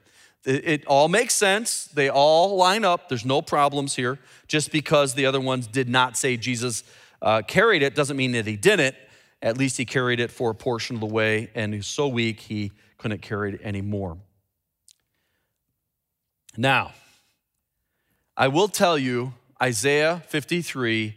It 0.44 0.86
all 0.86 1.08
makes 1.08 1.34
sense. 1.34 1.86
They 1.86 2.08
all 2.08 2.56
line 2.56 2.84
up. 2.84 3.08
There's 3.08 3.26
no 3.26 3.42
problems 3.42 3.96
here. 3.96 4.20
Just 4.46 4.72
because 4.72 5.14
the 5.14 5.26
other 5.26 5.40
ones 5.40 5.66
did 5.66 5.88
not 5.88 6.16
say 6.16 6.36
Jesus 6.36 6.82
uh, 7.22 7.42
carried 7.42 7.82
it 7.82 7.94
doesn't 7.94 8.16
mean 8.16 8.32
that 8.32 8.46
he 8.46 8.56
didn't. 8.56 8.94
At 9.42 9.56
least 9.56 9.76
he 9.76 9.84
carried 9.84 10.20
it 10.20 10.30
for 10.30 10.50
a 10.50 10.54
portion 10.54 10.96
of 10.96 11.00
the 11.00 11.06
way, 11.06 11.50
and 11.54 11.72
he's 11.72 11.86
so 11.86 12.08
weak 12.08 12.40
he 12.40 12.72
couldn't 12.98 13.22
carry 13.22 13.54
it 13.54 13.60
anymore. 13.62 14.18
Now, 16.56 16.92
I 18.36 18.48
will 18.48 18.68
tell 18.68 18.98
you, 18.98 19.34
Isaiah 19.62 20.22
53, 20.28 21.16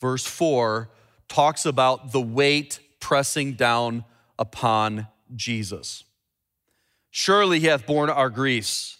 verse 0.00 0.26
4, 0.26 0.88
talks 1.28 1.66
about 1.66 2.12
the 2.12 2.20
weight 2.20 2.78
pressing 3.00 3.54
down 3.54 4.04
upon 4.38 5.08
Jesus. 5.34 6.04
Surely 7.10 7.60
he 7.60 7.66
hath 7.66 7.86
borne 7.86 8.10
our 8.10 8.30
griefs 8.30 8.98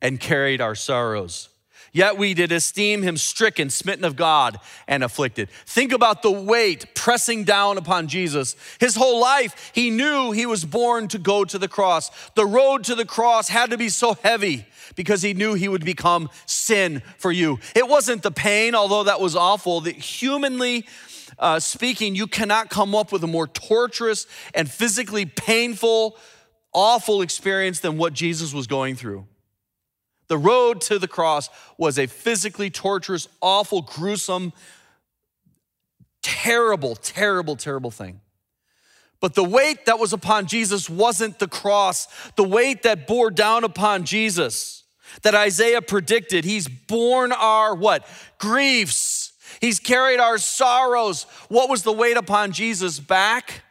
and 0.00 0.18
carried 0.18 0.60
our 0.60 0.74
sorrows. 0.74 1.48
Yet 1.94 2.18
we 2.18 2.34
did 2.34 2.50
esteem 2.50 3.02
him 3.02 3.16
stricken, 3.16 3.70
smitten 3.70 4.04
of 4.04 4.16
God, 4.16 4.58
and 4.88 5.04
afflicted. 5.04 5.48
Think 5.64 5.92
about 5.92 6.22
the 6.22 6.30
weight 6.30 6.92
pressing 6.96 7.44
down 7.44 7.78
upon 7.78 8.08
Jesus. 8.08 8.56
His 8.80 8.96
whole 8.96 9.20
life, 9.20 9.70
he 9.72 9.90
knew 9.90 10.32
he 10.32 10.44
was 10.44 10.64
born 10.64 11.06
to 11.08 11.20
go 11.20 11.44
to 11.44 11.56
the 11.56 11.68
cross. 11.68 12.10
The 12.34 12.46
road 12.46 12.82
to 12.84 12.96
the 12.96 13.04
cross 13.04 13.48
had 13.48 13.70
to 13.70 13.78
be 13.78 13.88
so 13.88 14.14
heavy 14.24 14.66
because 14.96 15.22
he 15.22 15.34
knew 15.34 15.54
he 15.54 15.68
would 15.68 15.84
become 15.84 16.30
sin 16.46 17.00
for 17.16 17.30
you. 17.30 17.60
It 17.76 17.88
wasn't 17.88 18.24
the 18.24 18.32
pain, 18.32 18.74
although 18.74 19.04
that 19.04 19.20
was 19.20 19.36
awful. 19.36 19.82
That 19.82 19.94
humanly 19.94 20.86
uh, 21.38 21.60
speaking, 21.60 22.16
you 22.16 22.26
cannot 22.26 22.70
come 22.70 22.96
up 22.96 23.12
with 23.12 23.22
a 23.22 23.28
more 23.28 23.46
torturous 23.46 24.26
and 24.52 24.68
physically 24.68 25.26
painful, 25.26 26.18
awful 26.72 27.22
experience 27.22 27.78
than 27.78 27.98
what 27.98 28.14
Jesus 28.14 28.52
was 28.52 28.66
going 28.66 28.96
through. 28.96 29.26
The 30.28 30.38
road 30.38 30.80
to 30.82 30.98
the 30.98 31.08
cross 31.08 31.50
was 31.76 31.98
a 31.98 32.06
physically 32.06 32.70
torturous, 32.70 33.28
awful, 33.40 33.82
gruesome, 33.82 34.52
terrible, 36.22 36.96
terrible, 36.96 37.56
terrible 37.56 37.90
thing. 37.90 38.20
But 39.20 39.34
the 39.34 39.44
weight 39.44 39.86
that 39.86 39.98
was 39.98 40.12
upon 40.12 40.46
Jesus 40.46 40.90
wasn't 40.90 41.38
the 41.38 41.48
cross. 41.48 42.08
The 42.36 42.44
weight 42.44 42.82
that 42.82 43.06
bore 43.06 43.30
down 43.30 43.64
upon 43.64 44.04
Jesus 44.04 44.84
that 45.22 45.34
Isaiah 45.34 45.82
predicted, 45.82 46.44
he's 46.44 46.68
borne 46.68 47.32
our 47.32 47.74
what? 47.74 48.06
Griefs. 48.38 49.32
He's 49.60 49.78
carried 49.78 50.20
our 50.20 50.38
sorrows. 50.38 51.24
What 51.48 51.68
was 51.68 51.82
the 51.82 51.92
weight 51.92 52.16
upon 52.16 52.52
Jesus' 52.52 52.98
back? 52.98 53.62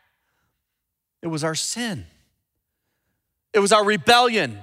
It 1.22 1.28
was 1.28 1.44
our 1.44 1.56
sin. 1.56 2.06
It 3.54 3.60
was 3.60 3.72
our 3.72 3.84
rebellion. 3.84 4.60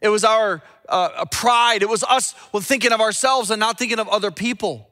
It 0.00 0.08
was 0.08 0.24
our 0.24 0.62
uh, 0.90 1.24
pride. 1.26 1.82
It 1.82 1.88
was 1.88 2.04
us 2.04 2.32
thinking 2.60 2.92
of 2.92 3.00
ourselves 3.00 3.50
and 3.50 3.60
not 3.60 3.78
thinking 3.78 3.98
of 3.98 4.08
other 4.08 4.30
people. 4.30 4.88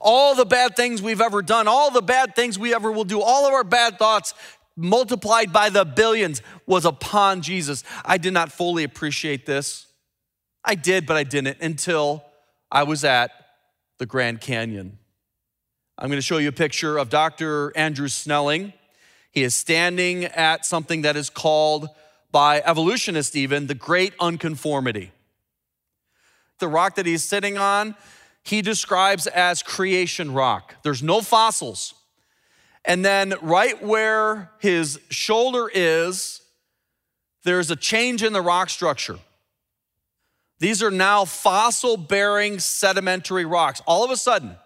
All 0.00 0.34
the 0.34 0.44
bad 0.44 0.76
things 0.76 1.00
we've 1.02 1.20
ever 1.20 1.42
done, 1.42 1.68
all 1.68 1.90
the 1.90 2.02
bad 2.02 2.34
things 2.34 2.58
we 2.58 2.74
ever 2.74 2.90
will 2.90 3.04
do, 3.04 3.20
all 3.20 3.46
of 3.46 3.52
our 3.52 3.64
bad 3.64 3.98
thoughts 3.98 4.34
multiplied 4.76 5.52
by 5.52 5.70
the 5.70 5.84
billions 5.84 6.42
was 6.66 6.84
upon 6.84 7.42
Jesus. 7.42 7.84
I 8.04 8.18
did 8.18 8.32
not 8.32 8.50
fully 8.50 8.84
appreciate 8.84 9.46
this. 9.46 9.86
I 10.64 10.74
did, 10.74 11.06
but 11.06 11.16
I 11.16 11.24
didn't 11.24 11.58
until 11.60 12.24
I 12.70 12.82
was 12.82 13.04
at 13.04 13.30
the 13.98 14.06
Grand 14.06 14.40
Canyon. 14.40 14.98
I'm 15.96 16.08
going 16.08 16.18
to 16.18 16.22
show 16.22 16.38
you 16.38 16.48
a 16.48 16.52
picture 16.52 16.98
of 16.98 17.08
Dr. 17.08 17.72
Andrew 17.76 18.08
Snelling. 18.08 18.72
He 19.30 19.42
is 19.44 19.54
standing 19.54 20.24
at 20.24 20.66
something 20.66 21.02
that 21.02 21.16
is 21.16 21.30
called 21.30 21.88
by 22.34 22.60
evolutionists 22.66 23.36
even, 23.36 23.68
the 23.68 23.76
great 23.76 24.12
unconformity. 24.18 25.12
The 26.58 26.66
rock 26.66 26.96
that 26.96 27.06
he's 27.06 27.22
sitting 27.22 27.56
on, 27.56 27.94
he 28.42 28.60
describes 28.60 29.28
as 29.28 29.62
creation 29.62 30.34
rock. 30.34 30.74
There's 30.82 31.00
no 31.00 31.20
fossils. 31.20 31.94
And 32.84 33.04
then 33.04 33.34
right 33.40 33.80
where 33.80 34.50
his 34.58 34.98
shoulder 35.10 35.70
is, 35.72 36.42
there's 37.44 37.70
a 37.70 37.76
change 37.76 38.24
in 38.24 38.32
the 38.32 38.42
rock 38.42 38.68
structure. 38.68 39.20
These 40.58 40.82
are 40.82 40.90
now 40.90 41.24
fossil 41.24 41.96
bearing 41.96 42.58
sedimentary 42.58 43.44
rocks. 43.44 43.80
All 43.86 44.04
of 44.04 44.10
a 44.10 44.16
sudden, 44.16 44.56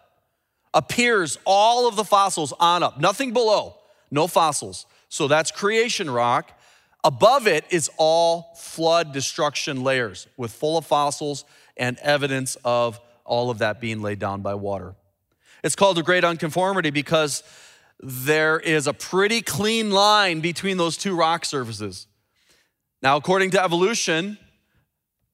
appears 0.73 1.39
all 1.45 1.87
of 1.87 1.97
the 1.97 2.05
fossils 2.05 2.55
on 2.59 2.83
up, 2.83 2.99
nothing 2.99 3.35
below, 3.35 3.77
no 4.11 4.27
fossils. 4.27 4.87
So 5.11 5.29
that's 5.29 5.51
creation 5.51 6.09
rock. 6.09 6.58
Above 7.05 7.47
it 7.47 7.65
is 7.71 7.89
all 7.97 8.55
flood 8.57 9.13
destruction 9.13 9.85
layers 9.85 10.27
with 10.37 10.53
full 10.53 10.77
of 10.77 10.85
fossils 10.85 11.45
and 11.77 11.97
evidence 11.99 12.57
of 12.65 13.01
all 13.25 13.51
of 13.51 13.59
that 13.59 13.81
being 13.81 14.03
laid 14.03 14.19
down 14.19 14.43
by 14.43 14.55
water. 14.55 14.95
It's 15.63 15.77
called 15.77 15.97
the 15.97 16.03
Great 16.03 16.25
Unconformity 16.25 16.91
because 16.91 17.43
there 18.01 18.59
is 18.59 18.87
a 18.87 18.93
pretty 18.93 19.43
clean 19.43 19.91
line 19.91 20.41
between 20.41 20.77
those 20.77 20.97
two 20.97 21.15
rock 21.15 21.45
surfaces. 21.45 22.07
Now, 23.03 23.17
according 23.17 23.51
to 23.51 23.63
evolution, 23.63 24.39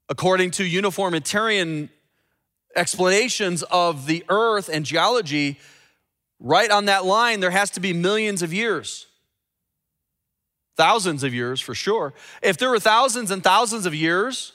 according 0.09 0.51
to 0.53 0.65
uniformitarian 0.65 1.89
explanations 2.77 3.63
of 3.65 4.07
the 4.07 4.25
earth 4.29 4.69
and 4.73 4.85
geology, 4.85 5.59
right 6.41 6.71
on 6.71 6.87
that 6.87 7.07
line, 7.07 7.41
there 7.41 7.51
has 7.51 7.71
to 7.71 7.81
be 7.81 7.93
millions 7.95 8.43
of 8.43 8.53
years 8.53 9.07
thousands 10.77 11.23
of 11.23 11.33
years 11.33 11.61
for 11.61 11.75
sure. 11.75 12.15
If 12.43 12.59
there 12.59 12.71
were 12.71 12.81
thousands 12.81 13.31
and 13.31 13.43
thousands 13.43 13.87
of 13.87 13.95
years 13.95 14.53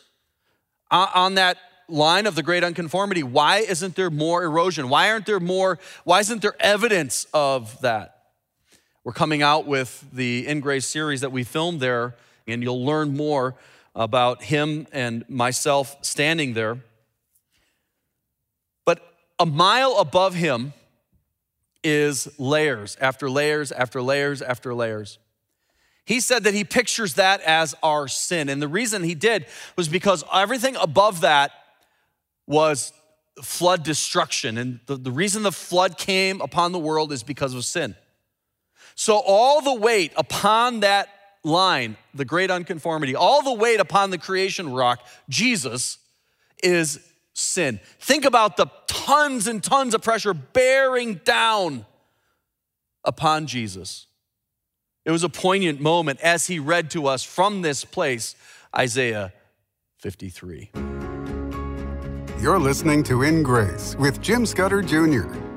on 0.92 1.36
that 1.36 1.58
line 1.88 2.28
of 2.28 2.36
the 2.36 2.44
great 2.44 2.64
unconformity, 2.64 3.24
why 3.24 3.60
isn't 3.60 3.96
there 3.96 4.10
more 4.10 4.44
erosion? 4.44 4.90
Why 4.90 5.12
aren't 5.12 5.26
there 5.26 5.40
more, 5.40 5.80
why 6.04 6.20
isn't 6.20 6.42
there 6.42 6.56
evidence 6.60 7.26
of 7.34 7.80
that? 7.82 8.16
We're 9.04 9.14
coming 9.14 9.42
out 9.42 9.66
with 9.66 10.06
the 10.14 10.46
In 10.46 10.60
Grace 10.60 10.86
series 10.86 11.22
that 11.22 11.32
we 11.32 11.44
filmed 11.44 11.80
there, 11.80 12.16
and 12.48 12.62
you'll 12.62 12.86
learn 12.86 13.16
more 13.16 13.56
about 13.96 14.44
him 14.44 14.88
and 14.92 15.28
myself 15.30 15.98
standing 16.02 16.54
there. 16.54 16.80
But 18.86 19.02
a 19.40 19.46
mile 19.46 19.98
above 19.98 20.36
him 20.36 20.74
is 21.84 22.28
layers 22.40 22.98
after 23.00 23.30
layers 23.30 23.72
after 23.72 24.02
layers 24.02 24.42
after 24.42 24.74
layers. 24.74 25.18
He 26.10 26.22
said 26.22 26.46
that 26.46 26.56
he 26.56 26.64
pictures 26.64 27.14
that 27.14 27.40
as 27.42 27.76
our 27.84 28.08
sin. 28.08 28.50
And 28.50 28.60
the 28.60 28.68
reason 28.68 29.04
he 29.04 29.14
did 29.14 29.46
was 29.76 29.88
because 29.88 30.24
everything 30.34 30.76
above 30.78 31.22
that 31.22 31.52
was 32.48 32.92
flood 33.44 33.84
destruction. 33.84 34.58
And 34.58 34.80
the, 34.88 34.96
the 34.96 35.12
reason 35.12 35.44
the 35.44 35.52
flood 35.52 36.00
came 36.00 36.42
upon 36.42 36.72
the 36.72 36.80
world 36.80 37.12
is 37.12 37.22
because 37.22 37.54
of 37.54 37.64
sin. 37.64 37.96
So, 38.96 39.22
all 39.24 39.62
the 39.62 39.76
weight 39.76 40.12
upon 40.18 40.80
that 40.80 41.10
line, 41.44 41.96
the 42.16 42.26
great 42.26 42.50
unconformity, 42.50 43.16
all 43.16 43.44
the 43.44 43.54
weight 43.54 43.80
upon 43.80 44.10
the 44.10 44.18
creation 44.18 44.74
rock, 44.74 45.06
Jesus, 45.30 46.00
is 46.64 47.00
sin. 47.36 47.80
Think 48.00 48.26
about 48.26 48.58
the 48.58 48.66
tons 48.88 49.46
and 49.46 49.64
tons 49.64 49.94
of 49.94 50.02
pressure 50.02 50.34
bearing 50.34 51.22
down 51.24 51.86
upon 53.06 53.46
Jesus. 53.46 54.08
It 55.10 55.12
was 55.12 55.24
a 55.24 55.30
poignant 55.30 55.82
moment 55.82 56.22
as 56.22 56.46
he 56.46 56.60
read 56.60 56.92
to 56.92 57.08
us 57.08 57.24
from 57.24 57.64
this 57.64 57.84
place 57.84 58.36
Isaiah 58.78 59.34
53. 59.98 60.70
You're 62.40 62.60
listening 62.60 63.02
to 63.06 63.24
In 63.24 63.42
Grace 63.42 63.96
with 63.96 64.22
Jim 64.22 64.46
Scudder 64.46 64.84
Jr. 64.84 65.49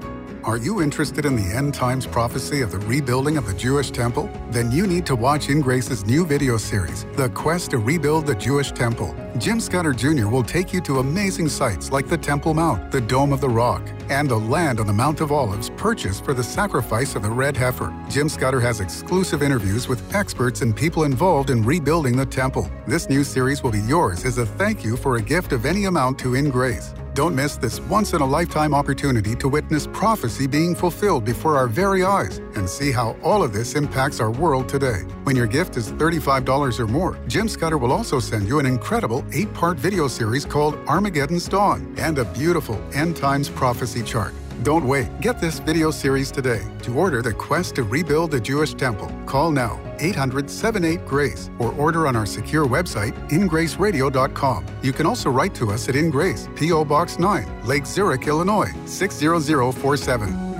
Are 0.44 0.56
you 0.56 0.82
interested 0.82 1.24
in 1.24 1.36
the 1.36 1.54
end 1.54 1.72
times 1.72 2.04
prophecy 2.04 2.62
of 2.62 2.72
the 2.72 2.78
rebuilding 2.78 3.36
of 3.36 3.46
the 3.46 3.54
Jewish 3.54 3.92
temple? 3.92 4.28
Then 4.50 4.72
you 4.72 4.88
need 4.88 5.06
to 5.06 5.14
watch 5.14 5.48
In 5.48 5.60
Grace's 5.60 6.04
new 6.04 6.26
video 6.26 6.56
series, 6.56 7.04
The 7.12 7.28
Quest 7.28 7.70
to 7.70 7.78
Rebuild 7.78 8.26
the 8.26 8.34
Jewish 8.34 8.72
Temple. 8.72 9.14
Jim 9.38 9.60
Scudder 9.60 9.92
Jr. 9.92 10.26
will 10.26 10.42
take 10.42 10.72
you 10.72 10.80
to 10.80 10.98
amazing 10.98 11.48
sites 11.48 11.92
like 11.92 12.08
the 12.08 12.18
Temple 12.18 12.54
Mount, 12.54 12.90
the 12.90 13.00
Dome 13.00 13.32
of 13.32 13.40
the 13.40 13.48
Rock, 13.48 13.88
and 14.10 14.28
the 14.28 14.36
land 14.36 14.80
on 14.80 14.88
the 14.88 14.92
Mount 14.92 15.20
of 15.20 15.30
Olives 15.30 15.70
purchased 15.76 16.24
for 16.24 16.34
the 16.34 16.42
sacrifice 16.42 17.14
of 17.14 17.22
the 17.22 17.30
red 17.30 17.56
heifer. 17.56 17.94
Jim 18.10 18.28
Scudder 18.28 18.60
has 18.60 18.80
exclusive 18.80 19.44
interviews 19.44 19.86
with 19.86 20.12
experts 20.12 20.60
and 20.60 20.74
people 20.74 21.04
involved 21.04 21.50
in 21.50 21.62
rebuilding 21.62 22.16
the 22.16 22.26
temple. 22.26 22.68
This 22.88 23.08
new 23.08 23.22
series 23.22 23.62
will 23.62 23.70
be 23.70 23.82
yours 23.82 24.24
as 24.24 24.38
a 24.38 24.46
thank 24.46 24.82
you 24.82 24.96
for 24.96 25.18
a 25.18 25.22
gift 25.22 25.52
of 25.52 25.66
any 25.66 25.84
amount 25.84 26.18
to 26.18 26.34
In 26.34 26.50
Grace. 26.50 26.94
Don't 27.14 27.34
miss 27.34 27.56
this 27.56 27.78
once 27.78 28.14
in 28.14 28.22
a 28.22 28.26
lifetime 28.26 28.72
opportunity 28.72 29.34
to 29.36 29.46
witness 29.46 29.86
prophecy 29.86 30.46
being 30.46 30.74
fulfilled 30.74 31.26
before 31.26 31.58
our 31.58 31.68
very 31.68 32.04
eyes 32.04 32.38
and 32.56 32.66
see 32.68 32.90
how 32.90 33.16
all 33.22 33.42
of 33.42 33.52
this 33.52 33.74
impacts 33.74 34.18
our 34.18 34.30
world 34.30 34.66
today. 34.66 35.02
When 35.24 35.36
your 35.36 35.46
gift 35.46 35.76
is 35.76 35.92
$35 35.92 36.80
or 36.80 36.86
more, 36.86 37.18
Jim 37.28 37.48
Scudder 37.48 37.76
will 37.76 37.92
also 37.92 38.18
send 38.18 38.48
you 38.48 38.60
an 38.60 38.66
incredible 38.66 39.22
eight 39.32 39.52
part 39.52 39.76
video 39.76 40.08
series 40.08 40.46
called 40.46 40.74
Armageddon's 40.88 41.46
Dawn 41.48 41.94
and 41.98 42.18
a 42.18 42.24
beautiful 42.24 42.82
end 42.94 43.14
times 43.14 43.50
prophecy 43.50 44.02
chart. 44.02 44.32
Don't 44.62 44.86
wait. 44.86 45.08
Get 45.20 45.40
this 45.40 45.58
video 45.58 45.90
series 45.90 46.30
today. 46.30 46.62
To 46.82 46.96
order 46.96 47.20
The 47.20 47.32
Quest 47.32 47.74
to 47.76 47.82
Rebuild 47.82 48.30
the 48.30 48.40
Jewish 48.40 48.74
Temple, 48.74 49.10
call 49.26 49.50
now 49.50 49.80
800 49.98 50.48
78 50.48 51.04
Grace 51.04 51.50
or 51.58 51.72
order 51.72 52.06
on 52.06 52.14
our 52.14 52.26
secure 52.26 52.64
website, 52.64 53.12
ingraceradio.com. 53.30 54.66
You 54.82 54.92
can 54.92 55.06
also 55.06 55.30
write 55.30 55.52
to 55.56 55.72
us 55.72 55.88
at 55.88 55.96
InGrace, 55.96 56.54
P.O. 56.56 56.84
Box 56.84 57.18
9, 57.18 57.66
Lake 57.66 57.86
Zurich, 57.86 58.28
Illinois 58.28 58.70
60047. 58.86 60.52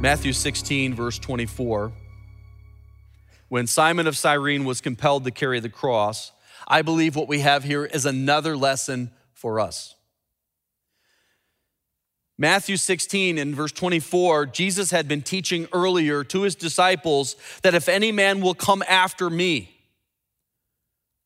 Matthew 0.00 0.32
16, 0.32 0.94
verse 0.94 1.18
24. 1.18 1.92
When 3.48 3.66
Simon 3.66 4.06
of 4.06 4.16
Cyrene 4.16 4.64
was 4.64 4.80
compelled 4.80 5.24
to 5.24 5.32
carry 5.32 5.58
the 5.58 5.68
cross, 5.68 6.30
I 6.68 6.82
believe 6.82 7.16
what 7.16 7.28
we 7.28 7.40
have 7.40 7.64
here 7.64 7.84
is 7.84 8.06
another 8.06 8.56
lesson 8.56 9.10
for 9.32 9.58
us. 9.58 9.96
Matthew 12.42 12.76
16 12.76 13.38
and 13.38 13.54
verse 13.54 13.70
24, 13.70 14.46
Jesus 14.46 14.90
had 14.90 15.06
been 15.06 15.22
teaching 15.22 15.68
earlier 15.72 16.24
to 16.24 16.42
his 16.42 16.56
disciples 16.56 17.36
that 17.62 17.72
if 17.72 17.88
any 17.88 18.10
man 18.10 18.40
will 18.40 18.52
come 18.52 18.82
after 18.88 19.30
me, 19.30 19.70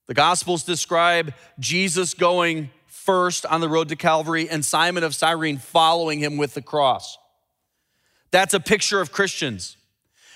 The 0.08 0.12
Gospels 0.12 0.62
describe 0.62 1.32
Jesus 1.58 2.12
going 2.12 2.68
first 2.86 3.46
on 3.46 3.62
the 3.62 3.68
road 3.70 3.88
to 3.88 3.96
Calvary 3.96 4.50
and 4.50 4.62
Simon 4.62 5.04
of 5.04 5.14
Cyrene 5.14 5.56
following 5.56 6.18
him 6.18 6.36
with 6.36 6.52
the 6.52 6.60
cross. 6.60 7.16
That's 8.30 8.52
a 8.52 8.60
picture 8.60 9.00
of 9.00 9.10
Christians. 9.10 9.78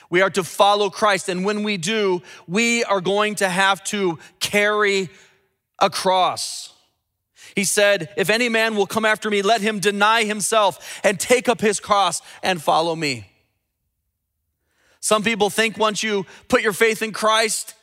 We 0.09 0.23
are 0.23 0.31
to 0.31 0.43
follow 0.43 0.89
Christ, 0.89 1.29
and 1.29 1.45
when 1.45 1.63
we 1.63 1.77
do, 1.77 2.23
we 2.49 2.85
are 2.85 3.03
going 3.03 3.35
to 3.35 3.51
have 3.51 3.85
to 3.85 4.19
carry 4.41 5.11
a 5.79 5.91
cross. 5.91 6.73
He 7.55 7.65
said, 7.65 8.13
If 8.17 8.31
any 8.31 8.49
man 8.49 8.77
will 8.77 8.87
come 8.87 9.05
after 9.05 9.31
me, 9.31 9.43
let 9.43 9.61
him 9.61 9.79
deny 9.81 10.25
himself 10.25 11.01
and 11.05 11.19
take 11.19 11.49
up 11.49 11.61
his 11.61 11.81
cross 11.81 12.23
and 12.43 12.63
follow 12.63 12.95
me. 12.95 13.31
Some 15.01 15.23
people 15.23 15.51
think 15.51 15.79
once 15.79 16.03
you 16.03 16.27
put 16.49 16.63
your 16.63 16.73
faith 16.75 17.03
in 17.03 17.13
Christ, 17.13 17.75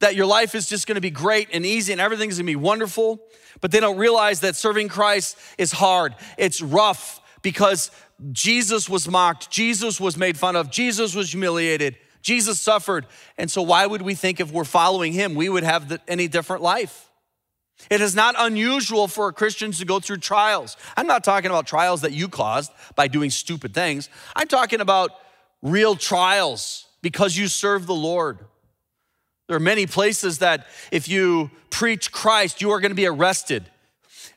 that 0.00 0.14
your 0.14 0.26
life 0.26 0.54
is 0.54 0.68
just 0.68 0.86
gonna 0.86 1.00
be 1.00 1.10
great 1.10 1.48
and 1.52 1.64
easy 1.66 1.92
and 1.92 2.00
everything's 2.00 2.36
gonna 2.36 2.46
be 2.46 2.56
wonderful, 2.56 3.20
but 3.60 3.72
they 3.72 3.80
don't 3.80 3.96
realize 3.96 4.40
that 4.40 4.54
serving 4.54 4.88
Christ 4.88 5.36
is 5.56 5.72
hard. 5.72 6.14
It's 6.36 6.60
rough 6.60 7.20
because 7.42 7.90
Jesus 8.32 8.88
was 8.88 9.08
mocked, 9.08 9.50
Jesus 9.50 10.00
was 10.00 10.16
made 10.16 10.36
fun 10.36 10.56
of, 10.56 10.70
Jesus 10.70 11.14
was 11.14 11.30
humiliated, 11.30 11.96
Jesus 12.22 12.60
suffered. 12.60 13.06
And 13.36 13.50
so, 13.50 13.62
why 13.62 13.86
would 13.86 14.02
we 14.02 14.14
think 14.14 14.40
if 14.40 14.52
we're 14.52 14.64
following 14.64 15.12
him, 15.12 15.34
we 15.34 15.48
would 15.48 15.64
have 15.64 16.00
any 16.06 16.28
different 16.28 16.62
life? 16.62 17.07
It 17.90 18.00
is 18.00 18.14
not 18.14 18.34
unusual 18.38 19.08
for 19.08 19.32
Christians 19.32 19.78
to 19.78 19.84
go 19.84 20.00
through 20.00 20.18
trials. 20.18 20.76
I'm 20.96 21.06
not 21.06 21.24
talking 21.24 21.50
about 21.50 21.66
trials 21.66 22.02
that 22.02 22.12
you 22.12 22.28
caused 22.28 22.72
by 22.96 23.08
doing 23.08 23.30
stupid 23.30 23.72
things. 23.72 24.08
I'm 24.36 24.48
talking 24.48 24.80
about 24.80 25.12
real 25.62 25.96
trials 25.96 26.86
because 27.02 27.36
you 27.36 27.48
serve 27.48 27.86
the 27.86 27.94
Lord. 27.94 28.38
There 29.46 29.56
are 29.56 29.60
many 29.60 29.86
places 29.86 30.38
that 30.38 30.66
if 30.92 31.08
you 31.08 31.50
preach 31.70 32.12
Christ, 32.12 32.60
you 32.60 32.70
are 32.72 32.80
going 32.80 32.90
to 32.90 32.96
be 32.96 33.06
arrested. 33.06 33.64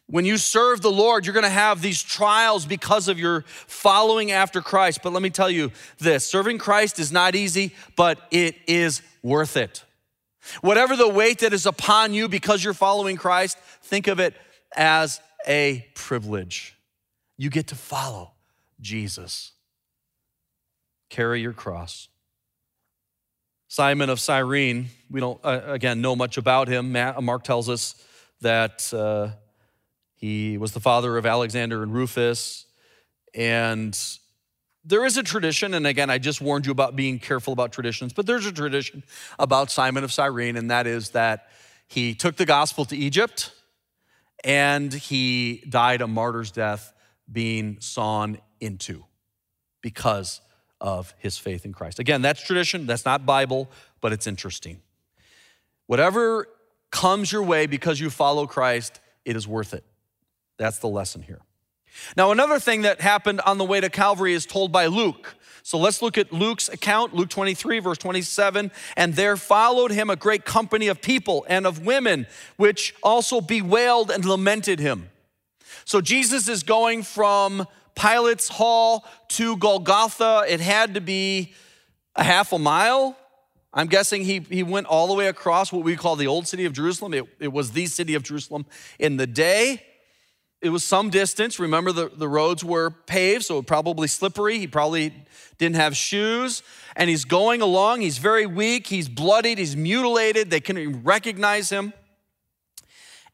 When 0.08 0.26
you 0.26 0.38
serve 0.38 0.82
the 0.82 0.92
Lord, 0.92 1.26
you're 1.26 1.34
going 1.34 1.44
to 1.44 1.50
have 1.50 1.82
these 1.82 2.02
trials 2.04 2.66
because 2.66 3.08
of 3.08 3.18
your 3.20 3.44
following 3.48 4.32
after 4.32 4.62
Christ. 4.62 5.00
But 5.04 5.14
let 5.14 5.22
me 5.22 5.30
tell 5.30 5.50
you 5.50 5.72
this 6.00 6.28
serving 6.28 6.58
Christ 6.58 7.00
is 7.00 7.12
not 7.12 7.36
easy, 7.36 7.74
but 7.96 8.20
it 8.30 8.56
is 8.68 9.02
worth 9.24 9.58
it. 9.58 9.84
Whatever 10.62 10.96
the 10.96 11.08
weight 11.08 11.40
that 11.40 11.54
is 11.54 11.66
upon 11.66 12.14
you 12.14 12.28
because 12.28 12.64
you're 12.64 12.74
following 12.74 13.18
Christ, 13.18 13.58
think 13.84 14.08
of 14.08 14.20
it 14.20 14.36
as 14.76 15.22
a 15.48 15.88
privilege. 15.96 16.78
You 17.38 17.50
get 17.50 17.68
to 17.68 17.76
follow 17.76 18.32
Jesus. 18.80 19.52
Carry 21.10 21.42
your 21.42 21.54
cross. 21.54 22.08
Simon 23.68 24.10
of 24.10 24.20
Cyrene, 24.20 24.88
we 25.10 25.20
don't, 25.20 25.40
uh, 25.44 25.62
again, 25.66 26.02
know 26.02 26.16
much 26.16 26.38
about 26.38 26.68
him. 26.68 26.92
Mark 26.92 27.44
tells 27.44 27.70
us 27.70 27.96
that. 28.42 28.94
Uh, 28.94 29.30
he 30.22 30.60
was 30.60 30.72
the 30.72 30.80
father 30.80 31.18
of 31.18 31.26
Alexander 31.26 31.82
and 31.82 31.92
Rufus. 31.92 32.68
And 33.34 33.98
there 34.84 35.06
is 35.06 35.18
a 35.18 35.24
tradition, 35.24 35.74
and 35.74 35.86
again, 35.86 36.10
I 36.10 36.18
just 36.18 36.42
warned 36.42 36.66
you 36.66 36.72
about 36.72 36.96
being 36.96 37.20
careful 37.20 37.54
about 37.54 37.72
traditions, 37.72 38.14
but 38.14 38.26
there's 38.26 38.46
a 38.46 38.52
tradition 38.52 39.04
about 39.38 39.70
Simon 39.70 40.04
of 40.04 40.12
Cyrene, 40.12 40.58
and 40.58 40.72
that 40.72 40.88
is 40.88 41.12
that 41.12 41.50
he 41.88 42.16
took 42.16 42.38
the 42.38 42.46
gospel 42.46 42.86
to 42.86 42.96
Egypt 42.96 43.52
and 44.44 44.92
he 44.94 45.64
died 45.70 46.02
a 46.02 46.08
martyr's 46.08 46.52
death 46.52 46.94
being 47.32 47.78
sawn 47.80 48.40
into 48.60 49.06
because 49.82 50.42
of 50.80 51.14
his 51.18 51.38
faith 51.38 51.66
in 51.66 51.74
Christ. 51.74 52.00
Again, 52.00 52.22
that's 52.22 52.42
tradition, 52.42 52.88
that's 52.88 53.06
not 53.06 53.26
Bible, 53.26 53.70
but 54.00 54.14
it's 54.14 54.26
interesting. 54.26 54.82
Whatever 55.86 56.48
comes 56.92 57.32
your 57.32 57.44
way 57.44 57.68
because 57.68 58.00
you 58.00 58.10
follow 58.10 58.48
Christ, 58.48 59.00
it 59.26 59.36
is 59.36 59.48
worth 59.48 59.74
it. 59.74 59.84
That's 60.58 60.80
the 60.80 60.88
lesson 60.88 61.22
here. 61.22 61.42
Now, 62.16 62.32
another 62.32 62.60
thing 62.60 62.82
that 62.84 63.02
happened 63.02 63.42
on 63.42 63.58
the 63.58 63.66
way 63.66 63.82
to 63.82 63.90
Calvary 63.90 64.34
is 64.34 64.46
told 64.46 64.72
by 64.72 64.88
Luke. 64.88 65.36
So 65.64 65.78
let's 65.78 66.02
look 66.02 66.18
at 66.18 66.34
Luke's 66.34 66.70
account, 66.70 67.14
Luke 67.14 67.30
23, 67.30 67.80
verse 67.80 67.98
27. 67.98 68.72
And 68.98 69.14
there 69.14 69.38
followed 69.38 69.92
him 69.92 70.10
a 70.10 70.16
great 70.16 70.44
company 70.46 70.88
of 70.88 71.02
people 71.02 71.46
and 71.48 71.68
of 71.68 71.86
women, 71.86 72.28
which 72.58 72.96
also 73.04 73.42
bewailed 73.42 74.10
and 74.10 74.26
lamented 74.26 74.80
him. 74.80 75.10
So 75.86 76.02
Jesus 76.02 76.48
is 76.48 76.64
going 76.64 77.04
from 77.04 77.68
Pilate's 77.96 78.48
Hall 78.48 79.06
to 79.30 79.58
Golgotha. 79.58 80.46
It 80.48 80.60
had 80.60 80.96
to 80.96 81.02
be 81.02 81.54
a 82.16 82.24
half 82.24 82.52
a 82.54 82.60
mile. 82.60 83.16
I'm 83.74 83.88
guessing 83.88 84.24
he, 84.24 84.40
he 84.40 84.64
went 84.64 84.88
all 84.88 85.08
the 85.08 85.14
way 85.14 85.28
across 85.28 85.72
what 85.72 85.84
we 85.84 85.96
call 85.96 86.16
the 86.16 86.28
old 86.28 86.48
city 86.48 86.66
of 86.66 86.74
Jerusalem. 86.74 87.14
It, 87.14 87.26
it 87.40 87.54
was 87.54 87.72
the 87.72 87.86
city 87.86 88.16
of 88.16 88.24
Jerusalem 88.24 88.66
in 89.00 89.18
the 89.18 89.28
day 89.28 89.84
it 90.62 90.70
was 90.70 90.84
some 90.84 91.10
distance. 91.10 91.60
Remember, 91.60 91.92
the, 91.92 92.10
the 92.10 92.28
roads 92.28 92.64
were 92.64 92.92
paved, 92.92 93.46
so 93.46 93.62
probably 93.64 94.08
slippery. 94.08 94.60
He 94.60 94.68
probably 94.68 95.12
didn't 95.58 95.78
have 95.78 95.98
shoes. 95.98 96.62
And 96.96 97.10
he's 97.10 97.26
going 97.26 97.62
along. 97.62 98.02
He's 98.02 98.20
very 98.20 98.46
weak. 98.46 98.88
He's 98.88 99.10
bloodied. 99.10 99.58
He's 99.58 99.76
mutilated. 99.76 100.52
They 100.52 100.60
couldn't 100.60 101.04
recognize 101.04 101.70
him. 101.70 101.94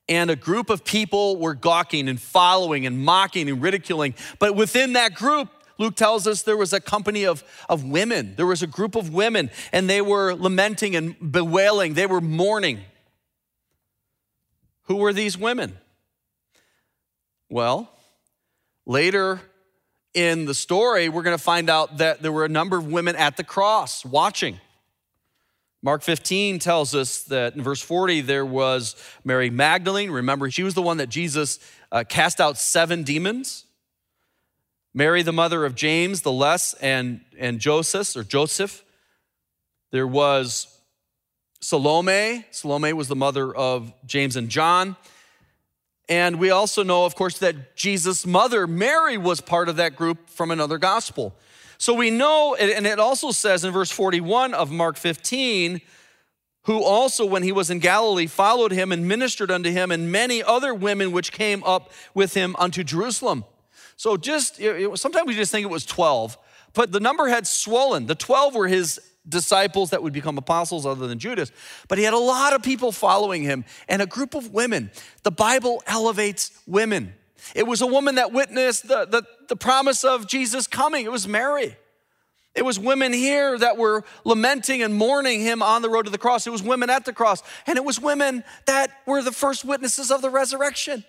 And 0.07 0.31
a 0.31 0.37
group 0.37 0.69
of 0.69 0.85
people 0.85 1.35
were 1.35 1.53
gawking 1.53 2.07
and 2.07 2.19
following 2.19 2.85
and 2.85 2.97
mocking 3.03 3.49
and 3.49 3.61
ridiculing. 3.61 4.15
But 4.39 4.55
within 4.55 4.93
that 4.93 5.13
group, 5.13 5.49
Luke 5.77 5.95
tells 5.95 6.27
us 6.27 6.43
there 6.43 6.55
was 6.55 6.71
a 6.71 6.79
company 6.79 7.25
of, 7.25 7.43
of 7.67 7.83
women. 7.83 8.35
There 8.37 8.45
was 8.45 8.63
a 8.63 8.67
group 8.67 8.95
of 8.95 9.13
women, 9.13 9.51
and 9.73 9.89
they 9.89 10.01
were 10.01 10.33
lamenting 10.33 10.95
and 10.95 11.15
bewailing. 11.31 11.93
They 11.93 12.05
were 12.07 12.21
mourning. 12.21 12.79
Who 14.83 14.95
were 14.95 15.11
these 15.11 15.37
women? 15.37 15.77
Well, 17.49 17.89
later 18.85 19.41
in 20.13 20.45
the 20.45 20.53
story, 20.53 21.09
we're 21.09 21.23
going 21.23 21.37
to 21.37 21.43
find 21.43 21.69
out 21.69 21.99
that 21.99 22.21
there 22.21 22.31
were 22.31 22.43
a 22.43 22.49
number 22.49 22.77
of 22.77 22.87
women 22.87 23.15
at 23.15 23.37
the 23.37 23.43
cross 23.43 24.03
watching. 24.03 24.59
Mark 25.81 26.01
15 26.01 26.59
tells 26.59 26.95
us 26.95 27.23
that 27.23 27.55
in 27.55 27.61
verse 27.61 27.81
40, 27.81 28.21
there 28.21 28.45
was 28.45 28.95
Mary 29.23 29.49
Magdalene. 29.49 30.11
Remember, 30.11 30.49
she 30.49 30.63
was 30.63 30.73
the 30.73 30.81
one 30.81 30.97
that 30.97 31.07
Jesus 31.07 31.59
uh, 31.91 32.03
cast 32.07 32.41
out 32.41 32.57
seven 32.57 33.03
demons. 33.03 33.65
Mary, 34.93 35.21
the 35.21 35.31
mother 35.31 35.63
of 35.63 35.75
James, 35.75 36.23
the 36.23 36.31
Less, 36.31 36.73
and, 36.75 37.21
and 37.37 37.59
Joseph, 37.59 38.15
or 38.15 38.23
Joseph. 38.23 38.83
There 39.91 40.07
was 40.07 40.67
Salome. 41.61 42.43
Salome 42.51 42.93
was 42.93 43.07
the 43.07 43.15
mother 43.15 43.55
of 43.55 43.93
James 44.05 44.35
and 44.35 44.49
John. 44.49 44.95
And 46.09 46.39
we 46.39 46.51
also 46.51 46.83
know, 46.83 47.05
of 47.05 47.15
course, 47.15 47.37
that 47.39 47.75
Jesus' 47.75 48.25
mother, 48.25 48.65
Mary, 48.65 49.17
was 49.17 49.41
part 49.41 49.67
of 49.67 49.75
that 49.75 49.95
group 49.95 50.29
from 50.29 50.51
another 50.51 50.77
gospel. 50.77 51.35
So 51.77 51.93
we 51.93 52.09
know, 52.09 52.55
and 52.55 52.87
it 52.87 52.99
also 52.99 53.31
says 53.31 53.63
in 53.63 53.71
verse 53.71 53.91
41 53.91 54.53
of 54.53 54.71
Mark 54.71 54.97
15, 54.97 55.81
who 56.63 56.83
also, 56.83 57.25
when 57.25 57.43
he 57.43 57.51
was 57.51 57.69
in 57.69 57.79
Galilee, 57.79 58.27
followed 58.27 58.71
him 58.71 58.91
and 58.91 59.07
ministered 59.07 59.51
unto 59.51 59.69
him, 59.69 59.91
and 59.91 60.11
many 60.11 60.41
other 60.43 60.73
women 60.73 61.11
which 61.11 61.31
came 61.31 61.63
up 61.63 61.91
with 62.13 62.33
him 62.33 62.55
unto 62.57 62.83
Jerusalem. 62.83 63.45
So 63.95 64.17
just, 64.17 64.61
sometimes 64.95 65.27
we 65.27 65.35
just 65.35 65.51
think 65.51 65.65
it 65.65 65.69
was 65.69 65.85
12, 65.85 66.37
but 66.73 66.91
the 66.91 66.99
number 66.99 67.27
had 67.27 67.47
swollen. 67.47 68.05
The 68.05 68.15
12 68.15 68.55
were 68.55 68.67
his 68.67 68.99
disciples 69.27 69.89
that 69.89 70.01
would 70.01 70.13
become 70.13 70.37
apostles 70.37 70.85
other 70.85 71.07
than 71.07 71.19
Judas, 71.19 71.51
but 71.87 71.97
he 71.97 72.03
had 72.03 72.13
a 72.13 72.19
lot 72.19 72.53
of 72.53 72.63
people 72.63 72.91
following 72.91 73.43
him 73.43 73.65
and 73.87 74.01
a 74.01 74.05
group 74.05 74.35
of 74.35 74.53
women. 74.53 74.91
The 75.23 75.31
Bible 75.31 75.83
elevates 75.85 76.51
women. 76.65 77.13
It 77.55 77.67
was 77.67 77.81
a 77.81 77.87
woman 77.87 78.15
that 78.15 78.31
witnessed 78.31 78.87
the, 78.87 79.05
the, 79.05 79.23
the 79.47 79.55
promise 79.55 80.03
of 80.03 80.27
Jesus 80.27 80.67
coming, 80.67 81.05
it 81.05 81.11
was 81.11 81.27
Mary. 81.27 81.75
It 82.55 82.65
was 82.65 82.79
women 82.79 83.13
here 83.13 83.55
that 83.59 83.77
were 83.77 84.03
lamenting 84.23 84.81
and 84.81 84.95
mourning 84.95 85.41
him 85.41 85.61
on 85.61 85.83
the 85.83 85.89
road 85.89 86.05
to 86.05 86.11
the 86.11 86.17
cross. 86.17 86.47
It 86.47 86.49
was 86.49 86.63
women 86.63 86.89
at 86.89 87.05
the 87.05 87.13
cross. 87.13 87.43
And 87.67 87.77
it 87.77 87.85
was 87.85 87.99
women 87.99 88.43
that 88.65 88.89
were 89.05 89.21
the 89.21 89.31
first 89.31 89.63
witnesses 89.63 90.09
of 90.09 90.23
the 90.23 90.31
resurrection. 90.31 91.05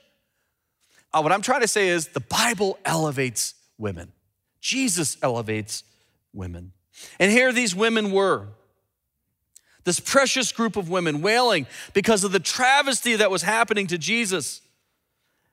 Uh, 1.11 1.23
what 1.23 1.33
I'm 1.33 1.41
trying 1.41 1.63
to 1.63 1.69
say 1.69 1.89
is 1.89 2.09
the 2.09 2.21
Bible 2.21 2.79
elevates 2.85 3.55
women, 3.79 4.13
Jesus 4.61 5.17
elevates 5.23 5.85
women. 6.35 6.73
And 7.19 7.31
here 7.31 7.53
these 7.53 7.75
women 7.75 8.13
were. 8.13 8.49
This 9.85 10.01
precious 10.01 10.53
group 10.53 10.77
of 10.77 10.91
women 10.91 11.23
wailing 11.23 11.67
because 11.95 12.25
of 12.25 12.33
the 12.33 12.41
travesty 12.41 13.17
that 13.17 13.31
was 13.31 13.43
happening 13.43 13.87
to 13.87 13.99
Jesus. 13.99 14.61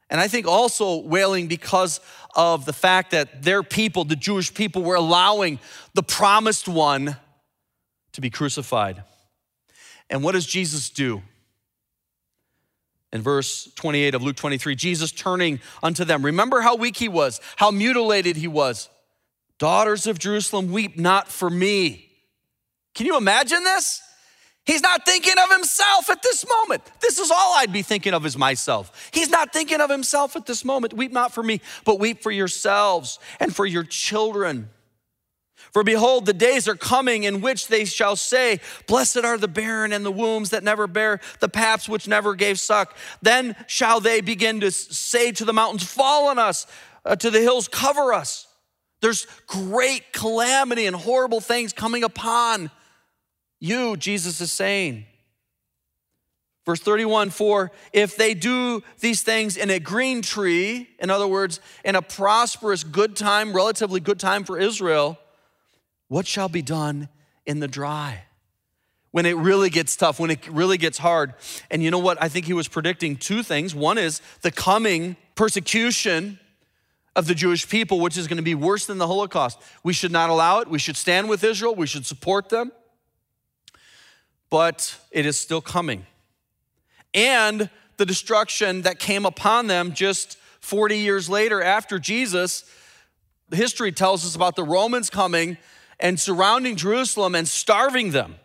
And 0.09 0.19
I 0.21 0.27
think 0.27 0.47
also 0.47 0.97
wailing 0.99 1.47
because 1.47 1.99
of 2.35 2.65
the 2.65 2.73
fact 2.73 3.11
that 3.11 3.43
their 3.43 3.63
people, 3.63 4.03
the 4.03 4.15
Jewish 4.15 4.53
people, 4.53 4.83
were 4.83 4.95
allowing 4.95 5.59
the 5.93 6.03
promised 6.03 6.67
one 6.67 7.17
to 8.11 8.21
be 8.21 8.29
crucified. 8.29 9.03
And 10.09 10.23
what 10.23 10.33
does 10.33 10.45
Jesus 10.45 10.89
do? 10.89 11.21
In 13.11 13.21
verse 13.21 13.71
28 13.75 14.13
of 14.13 14.23
Luke 14.23 14.35
23, 14.35 14.75
Jesus 14.75 15.11
turning 15.11 15.61
unto 15.81 16.03
them. 16.03 16.23
Remember 16.23 16.61
how 16.61 16.75
weak 16.75 16.97
he 16.97 17.07
was, 17.07 17.39
how 17.55 17.71
mutilated 17.71 18.35
he 18.35 18.47
was. 18.47 18.89
Daughters 19.57 20.07
of 20.07 20.19
Jerusalem, 20.19 20.71
weep 20.71 20.97
not 20.97 21.29
for 21.29 21.49
me. 21.49 22.09
Can 22.93 23.05
you 23.05 23.17
imagine 23.17 23.63
this? 23.63 24.01
He's 24.65 24.81
not 24.81 25.05
thinking 25.05 25.35
of 25.43 25.51
himself 25.51 26.09
at 26.09 26.23
this 26.23 26.43
moment. 26.47 26.81
This 26.99 27.19
is 27.19 27.29
all 27.29 27.53
I'd 27.55 27.71
be 27.71 27.83
thinking 27.83 28.13
of 28.13 28.25
is 28.25 28.35
myself. 28.35 29.09
He's 29.13 29.29
not 29.29 29.53
thinking 29.53 29.79
of 29.79 29.91
himself 29.91 30.35
at 30.35 30.47
this 30.47 30.65
moment. 30.65 30.93
Weep 30.93 31.11
not 31.11 31.33
for 31.33 31.43
me, 31.43 31.61
but 31.85 31.99
weep 31.99 32.23
for 32.23 32.31
yourselves 32.31 33.19
and 33.39 33.55
for 33.55 33.65
your 33.65 33.83
children. 33.83 34.69
For 35.71 35.83
behold, 35.83 36.25
the 36.25 36.33
days 36.33 36.67
are 36.67 36.75
coming 36.75 37.25
in 37.25 37.41
which 37.41 37.67
they 37.67 37.85
shall 37.85 38.15
say, 38.15 38.59
Blessed 38.87 39.17
are 39.17 39.37
the 39.37 39.47
barren 39.47 39.93
and 39.93 40.05
the 40.05 40.11
wombs 40.11 40.49
that 40.49 40.63
never 40.63 40.87
bear, 40.87 41.19
the 41.41 41.49
paps 41.49 41.87
which 41.87 42.07
never 42.07 42.33
gave 42.33 42.59
suck. 42.59 42.95
Then 43.21 43.55
shall 43.67 43.99
they 43.99 44.21
begin 44.21 44.61
to 44.61 44.71
say 44.71 45.31
to 45.33 45.45
the 45.45 45.53
mountains, 45.53 45.83
Fall 45.83 46.29
on 46.29 46.39
us, 46.39 46.65
uh, 47.03 47.15
to 47.17 47.29
the 47.29 47.41
hills, 47.41 47.67
cover 47.67 48.13
us. 48.13 48.47
There's 49.01 49.27
great 49.47 50.13
calamity 50.13 50.85
and 50.85 50.95
horrible 50.95 51.41
things 51.41 51.73
coming 51.73 52.03
upon 52.03 52.71
you, 53.59 53.97
Jesus 53.97 54.41
is 54.41 54.51
saying. 54.51 55.05
Verse 56.65 56.79
31 56.79 57.29
For 57.29 57.71
if 57.93 58.17
they 58.17 58.33
do 58.33 58.83
these 58.99 59.21
things 59.21 59.55
in 59.57 59.69
a 59.69 59.79
green 59.79 60.21
tree, 60.21 60.89
in 60.99 61.09
other 61.09 61.27
words, 61.27 61.59
in 61.83 61.95
a 61.95 62.01
prosperous, 62.01 62.83
good 62.83 63.15
time, 63.15 63.53
relatively 63.53 63.99
good 63.99 64.19
time 64.19 64.43
for 64.43 64.59
Israel, 64.59 65.17
what 66.07 66.27
shall 66.27 66.49
be 66.49 66.61
done 66.61 67.09
in 67.45 67.59
the 67.59 67.67
dry? 67.67 68.23
When 69.11 69.25
it 69.25 69.37
really 69.37 69.69
gets 69.69 69.95
tough, 69.95 70.19
when 70.19 70.29
it 70.29 70.45
really 70.49 70.77
gets 70.77 70.97
hard. 70.97 71.35
And 71.71 71.81
you 71.81 71.89
know 71.89 71.99
what? 71.99 72.21
I 72.21 72.27
think 72.27 72.45
he 72.45 72.53
was 72.53 72.67
predicting 72.67 73.15
two 73.15 73.43
things. 73.43 73.73
One 73.73 73.97
is 73.97 74.21
the 74.41 74.51
coming 74.51 75.15
persecution 75.35 76.39
of 77.15 77.27
the 77.27 77.35
Jewish 77.35 77.67
people, 77.69 77.99
which 77.99 78.17
is 78.17 78.27
going 78.27 78.37
to 78.37 78.43
be 78.43 78.55
worse 78.55 78.85
than 78.85 78.97
the 78.97 79.07
Holocaust. 79.07 79.59
We 79.83 79.93
should 79.93 80.11
not 80.11 80.29
allow 80.29 80.59
it. 80.59 80.67
We 80.67 80.79
should 80.79 80.97
stand 80.97 81.29
with 81.29 81.43
Israel. 81.43 81.73
We 81.73 81.87
should 81.87 82.05
support 82.05 82.49
them. 82.49 82.71
But 84.49 84.97
it 85.11 85.25
is 85.25 85.37
still 85.37 85.61
coming. 85.61 86.05
And 87.13 87.69
the 87.97 88.05
destruction 88.05 88.81
that 88.81 88.99
came 88.99 89.25
upon 89.25 89.67
them 89.67 89.93
just 89.93 90.37
40 90.59 90.97
years 90.97 91.29
later 91.29 91.61
after 91.61 91.99
Jesus, 91.99 92.69
history 93.51 93.91
tells 93.91 94.25
us 94.25 94.35
about 94.35 94.55
the 94.55 94.63
Romans 94.63 95.09
coming 95.09 95.57
and 95.99 96.19
surrounding 96.19 96.75
Jerusalem 96.75 97.35
and 97.35 97.47
starving 97.47 98.11
them. 98.11 98.35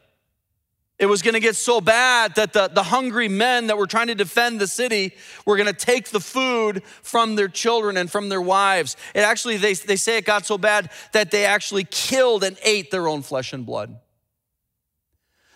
It 1.00 1.06
was 1.06 1.22
going 1.22 1.32
to 1.32 1.40
get 1.40 1.56
so 1.56 1.80
bad 1.80 2.34
that 2.34 2.52
the, 2.52 2.68
the 2.68 2.82
hungry 2.82 3.26
men 3.26 3.68
that 3.68 3.78
were 3.78 3.86
trying 3.86 4.08
to 4.08 4.14
defend 4.14 4.60
the 4.60 4.66
city 4.66 5.14
were 5.46 5.56
going 5.56 5.66
to 5.66 5.72
take 5.72 6.10
the 6.10 6.20
food 6.20 6.82
from 7.02 7.36
their 7.36 7.48
children 7.48 7.96
and 7.96 8.12
from 8.12 8.28
their 8.28 8.42
wives. 8.42 8.98
It 9.14 9.20
actually, 9.20 9.56
they, 9.56 9.72
they 9.72 9.96
say 9.96 10.18
it 10.18 10.26
got 10.26 10.44
so 10.44 10.58
bad 10.58 10.90
that 11.12 11.30
they 11.30 11.46
actually 11.46 11.84
killed 11.84 12.44
and 12.44 12.58
ate 12.62 12.90
their 12.90 13.08
own 13.08 13.22
flesh 13.22 13.54
and 13.54 13.64
blood. 13.64 13.98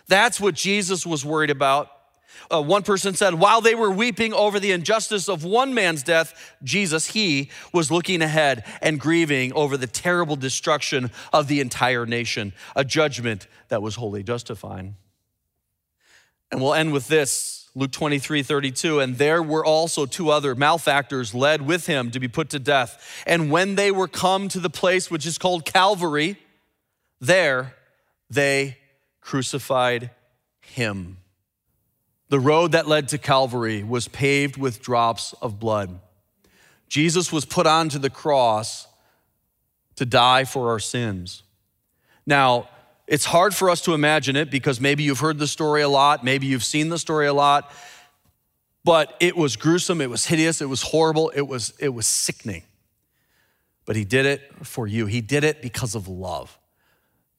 That's 0.07 0.39
what 0.39 0.55
Jesus 0.55 1.05
was 1.05 1.23
worried 1.23 1.51
about. 1.51 1.91
Uh, 2.51 2.63
one 2.63 2.81
person 2.81 3.13
said, 3.13 3.35
while 3.35 3.61
they 3.61 3.75
were 3.75 3.91
weeping 3.91 4.33
over 4.33 4.59
the 4.59 4.71
injustice 4.71 5.29
of 5.29 5.45
one 5.45 5.75
man's 5.75 6.01
death, 6.01 6.55
Jesus, 6.63 7.05
he 7.05 7.51
was 7.71 7.91
looking 7.91 8.23
ahead 8.23 8.65
and 8.81 8.99
grieving 8.99 9.53
over 9.53 9.77
the 9.77 9.87
terrible 9.87 10.35
destruction 10.35 11.11
of 11.31 11.47
the 11.47 11.59
entire 11.59 12.07
nation, 12.07 12.51
a 12.75 12.83
judgment 12.83 13.47
that 13.67 13.83
was 13.83 13.93
wholly 13.93 14.23
justifying. 14.23 14.95
And 16.51 16.61
we'll 16.61 16.73
end 16.73 16.93
with 16.93 17.07
this 17.07 17.69
Luke 17.75 17.91
23 17.91 18.43
32. 18.43 18.99
And 18.99 19.17
there 19.17 19.43
were 19.43 19.65
also 19.65 20.05
two 20.05 20.29
other 20.29 20.55
malefactors 20.55 21.33
led 21.33 21.61
with 21.61 21.87
him 21.87 22.11
to 22.11 22.19
be 22.19 22.27
put 22.27 22.49
to 22.51 22.59
death. 22.59 23.23
And 23.27 23.51
when 23.51 23.75
they 23.75 23.91
were 23.91 24.07
come 24.07 24.47
to 24.49 24.59
the 24.59 24.69
place 24.69 25.11
which 25.11 25.25
is 25.25 25.37
called 25.37 25.65
Calvary, 25.65 26.37
there 27.19 27.75
they 28.29 28.77
crucified 29.21 30.11
him 30.61 31.17
the 32.29 32.39
road 32.39 32.71
that 32.71 32.87
led 32.87 33.09
to 33.09 33.17
Calvary 33.17 33.83
was 33.83 34.07
paved 34.07 34.57
with 34.57 34.81
drops 34.81 35.33
of 35.41 35.59
blood. 35.59 35.99
Jesus 36.87 37.31
was 37.31 37.45
put 37.45 37.67
onto 37.67 37.99
the 37.99 38.09
cross 38.09 38.87
to 39.95 40.05
die 40.05 40.43
for 40.43 40.69
our 40.69 40.79
sins. 40.79 41.43
Now, 42.25 42.67
it's 43.07 43.25
hard 43.25 43.53
for 43.53 43.69
us 43.69 43.81
to 43.81 43.93
imagine 43.93 44.35
it 44.35 44.49
because 44.49 44.81
maybe 44.81 45.03
you've 45.03 45.19
heard 45.19 45.37
the 45.37 45.47
story 45.47 45.81
a 45.81 45.89
lot, 45.89 46.23
maybe 46.23 46.47
you've 46.47 46.63
seen 46.63 46.89
the 46.89 46.97
story 46.97 47.27
a 47.27 47.33
lot, 47.33 47.71
but 48.83 49.15
it 49.19 49.35
was 49.35 49.55
gruesome, 49.55 50.01
it 50.01 50.09
was 50.09 50.25
hideous, 50.25 50.61
it 50.61 50.69
was 50.69 50.81
horrible, 50.81 51.31
it 51.35 51.41
was, 51.41 51.73
it 51.79 51.89
was 51.89 52.07
sickening. 52.07 52.63
But 53.85 53.95
he 53.95 54.05
did 54.05 54.25
it 54.25 54.41
for 54.65 54.87
you. 54.87 55.05
He 55.05 55.21
did 55.21 55.43
it 55.43 55.61
because 55.61 55.93
of 55.93 56.07
love. 56.07 56.57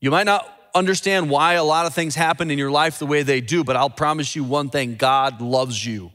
You 0.01 0.11
might 0.13 0.27
not 0.27 0.53
understand 0.75 1.31
why 1.31 1.55
a 1.55 1.65
lot 1.65 1.87
of 1.87 1.95
things 1.95 2.15
happen 2.15 2.51
in 2.51 2.59
your 2.59 2.71
life 2.71 2.99
the 2.99 3.07
way 3.07 3.23
they 3.23 3.41
do, 3.41 3.65
but 3.65 3.75
I'll 3.77 3.91
promise 3.91 4.37
you 4.37 4.45
one 4.45 4.71
thing 4.71 4.95
God 4.95 5.41
loves 5.41 5.85
you. 5.85 6.13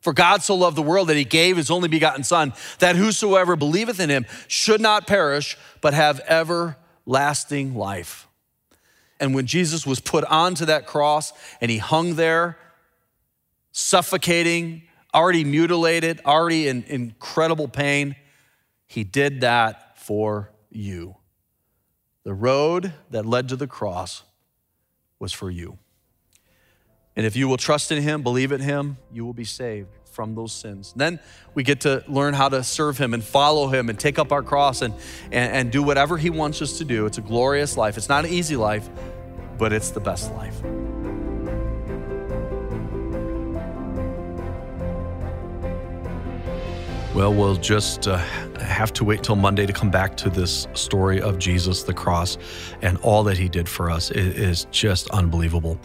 For 0.00 0.12
God 0.12 0.42
so 0.42 0.54
loved 0.54 0.76
the 0.76 0.82
world 0.82 1.08
that 1.08 1.16
he 1.16 1.24
gave 1.24 1.56
his 1.56 1.70
only 1.70 1.88
begotten 1.88 2.24
Son, 2.24 2.52
that 2.80 2.96
whosoever 2.96 3.56
believeth 3.56 4.00
in 4.00 4.10
him 4.10 4.26
should 4.48 4.82
not 4.82 5.06
perish, 5.06 5.56
but 5.80 5.94
have 5.94 6.20
everlasting 6.28 7.74
life. 7.74 8.28
And 9.20 9.34
when 9.34 9.46
Jesus 9.46 9.86
was 9.86 10.00
put 10.00 10.24
onto 10.24 10.64
that 10.66 10.86
cross 10.86 11.32
and 11.60 11.70
he 11.70 11.78
hung 11.78 12.16
there, 12.16 12.58
suffocating, 13.72 14.82
already 15.14 15.44
mutilated, 15.44 16.20
already 16.24 16.68
in 16.68 16.84
incredible 16.84 17.68
pain, 17.68 18.16
he 18.86 19.04
did 19.04 19.40
that 19.42 19.98
for 19.98 20.50
you. 20.70 21.16
The 22.24 22.34
road 22.34 22.92
that 23.10 23.24
led 23.26 23.48
to 23.50 23.56
the 23.56 23.66
cross 23.66 24.22
was 25.18 25.32
for 25.32 25.50
you. 25.50 25.78
And 27.16 27.24
if 27.24 27.36
you 27.36 27.46
will 27.48 27.56
trust 27.56 27.92
in 27.92 28.02
Him, 28.02 28.22
believe 28.22 28.50
in 28.50 28.60
Him, 28.60 28.96
you 29.12 29.24
will 29.24 29.34
be 29.34 29.44
saved 29.44 29.88
from 30.04 30.34
those 30.34 30.52
sins. 30.52 30.92
And 30.92 31.00
then 31.00 31.20
we 31.54 31.62
get 31.62 31.80
to 31.82 32.04
learn 32.08 32.34
how 32.34 32.48
to 32.48 32.62
serve 32.64 32.98
Him 32.98 33.14
and 33.14 33.22
follow 33.22 33.68
Him 33.68 33.88
and 33.88 33.98
take 33.98 34.18
up 34.18 34.32
our 34.32 34.42
cross 34.42 34.82
and, 34.82 34.94
and, 35.26 35.52
and 35.54 35.72
do 35.72 35.82
whatever 35.82 36.16
He 36.16 36.30
wants 36.30 36.62
us 36.62 36.78
to 36.78 36.84
do. 36.84 37.06
It's 37.06 37.18
a 37.18 37.22
glorious 37.22 37.76
life. 37.76 37.96
It's 37.96 38.08
not 38.08 38.24
an 38.24 38.30
easy 38.30 38.56
life, 38.56 38.88
but 39.58 39.72
it's 39.72 39.90
the 39.90 40.00
best 40.00 40.32
life. 40.34 40.60
Well, 47.14 47.32
we'll 47.32 47.54
just 47.54 48.08
uh, 48.08 48.24
have 48.60 48.92
to 48.94 49.04
wait 49.04 49.22
till 49.22 49.36
Monday 49.36 49.66
to 49.66 49.72
come 49.72 49.90
back 49.90 50.16
to 50.18 50.30
this 50.30 50.66
story 50.74 51.20
of 51.20 51.38
Jesus, 51.38 51.82
the 51.82 51.94
cross, 51.94 52.38
and 52.82 52.98
all 52.98 53.24
that 53.24 53.38
he 53.38 53.48
did 53.48 53.68
for 53.68 53.90
us. 53.90 54.10
It 54.10 54.36
is 54.36 54.66
just 54.70 55.10
unbelievable. 55.10 55.78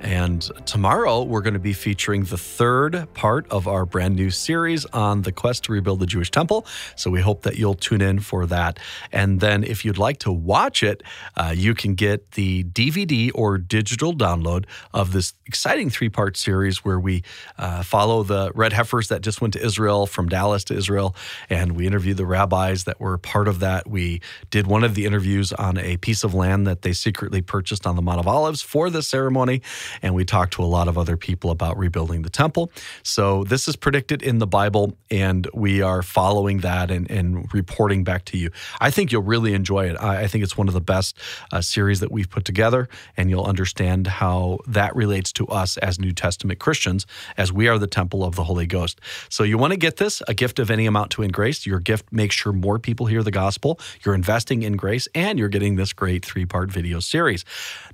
And 0.00 0.42
tomorrow, 0.66 1.22
we're 1.22 1.40
going 1.40 1.54
to 1.54 1.60
be 1.60 1.72
featuring 1.72 2.24
the 2.24 2.38
third 2.38 3.12
part 3.14 3.50
of 3.50 3.66
our 3.66 3.84
brand 3.84 4.16
new 4.16 4.30
series 4.30 4.84
on 4.86 5.22
the 5.22 5.32
quest 5.32 5.64
to 5.64 5.72
rebuild 5.72 6.00
the 6.00 6.06
Jewish 6.06 6.30
temple. 6.30 6.66
So 6.96 7.10
we 7.10 7.20
hope 7.20 7.42
that 7.42 7.56
you'll 7.56 7.74
tune 7.74 8.00
in 8.00 8.20
for 8.20 8.46
that. 8.46 8.78
And 9.10 9.40
then, 9.40 9.64
if 9.64 9.84
you'd 9.84 9.98
like 9.98 10.18
to 10.20 10.32
watch 10.32 10.82
it, 10.82 11.02
uh, 11.36 11.54
you 11.56 11.74
can 11.74 11.94
get 11.94 12.32
the 12.32 12.64
DVD 12.64 13.30
or 13.34 13.58
digital 13.58 14.12
download 14.14 14.66
of 14.92 15.12
this 15.12 15.34
exciting 15.46 15.90
three 15.90 16.08
part 16.08 16.36
series 16.36 16.84
where 16.84 16.98
we 16.98 17.22
uh, 17.58 17.82
follow 17.82 18.22
the 18.22 18.52
red 18.54 18.72
heifers 18.72 19.08
that 19.08 19.22
just 19.22 19.40
went 19.40 19.52
to 19.54 19.64
Israel 19.64 20.06
from 20.06 20.28
Dallas 20.28 20.64
to 20.64 20.74
Israel, 20.74 21.14
and 21.50 21.72
we 21.72 21.86
the 22.12 22.26
rabbis 22.26 22.84
that 22.84 23.00
were 23.00 23.18
part 23.18 23.48
of 23.48 23.60
that. 23.60 23.88
We 23.88 24.20
did 24.50 24.66
one 24.66 24.84
of 24.84 24.94
the 24.94 25.06
interviews 25.06 25.52
on 25.52 25.78
a 25.78 25.96
piece 25.96 26.24
of 26.24 26.34
land 26.34 26.66
that 26.66 26.82
they 26.82 26.92
secretly 26.92 27.42
purchased 27.42 27.86
on 27.86 27.96
the 27.96 28.02
Mount 28.02 28.20
of 28.20 28.26
Olives 28.26 28.62
for 28.62 28.90
the 28.90 29.02
ceremony, 29.02 29.62
and 30.02 30.14
we 30.14 30.24
talked 30.24 30.54
to 30.54 30.62
a 30.62 30.66
lot 30.66 30.88
of 30.88 30.96
other 30.96 31.16
people 31.16 31.50
about 31.50 31.76
rebuilding 31.78 32.22
the 32.22 32.30
temple. 32.30 32.70
So 33.02 33.44
this 33.44 33.68
is 33.68 33.76
predicted 33.76 34.22
in 34.22 34.38
the 34.38 34.46
Bible, 34.46 34.96
and 35.10 35.48
we 35.54 35.82
are 35.82 36.02
following 36.02 36.60
that 36.60 36.90
and, 36.90 37.10
and 37.10 37.52
reporting 37.52 38.04
back 38.04 38.24
to 38.26 38.38
you. 38.38 38.50
I 38.80 38.90
think 38.90 39.12
you'll 39.12 39.22
really 39.22 39.54
enjoy 39.54 39.88
it. 39.88 39.96
I, 40.00 40.22
I 40.22 40.26
think 40.26 40.44
it's 40.44 40.56
one 40.56 40.68
of 40.68 40.74
the 40.74 40.80
best 40.80 41.18
uh, 41.50 41.60
series 41.60 42.00
that 42.00 42.10
we've 42.10 42.30
put 42.30 42.44
together, 42.44 42.88
and 43.16 43.30
you'll 43.30 43.44
understand 43.44 44.06
how 44.06 44.58
that 44.66 44.94
relates 44.96 45.32
to 45.32 45.46
us 45.48 45.76
as 45.78 45.98
New 45.98 46.12
Testament 46.12 46.58
Christians, 46.58 47.06
as 47.36 47.52
we 47.52 47.68
are 47.68 47.78
the 47.78 47.86
temple 47.86 48.24
of 48.24 48.36
the 48.36 48.44
Holy 48.44 48.66
Ghost. 48.66 49.00
So 49.28 49.44
you 49.44 49.58
want 49.58 49.72
to 49.72 49.78
get 49.78 49.96
this, 49.96 50.22
a 50.28 50.34
gift 50.34 50.58
of 50.58 50.70
any 50.70 50.86
amount 50.86 51.10
to 51.12 51.22
In 51.22 51.30
Grace. 51.30 51.66
Your 51.66 51.80
gift 51.80 52.01
makes 52.10 52.34
sure 52.34 52.52
more 52.52 52.78
people 52.78 53.06
hear 53.06 53.22
the 53.22 53.30
gospel. 53.30 53.78
You're 54.04 54.14
investing 54.14 54.62
in 54.62 54.76
grace 54.76 55.08
and 55.14 55.38
you're 55.38 55.48
getting 55.48 55.76
this 55.76 55.92
great 55.92 56.24
three 56.24 56.46
part 56.46 56.70
video 56.70 57.00
series. 57.00 57.44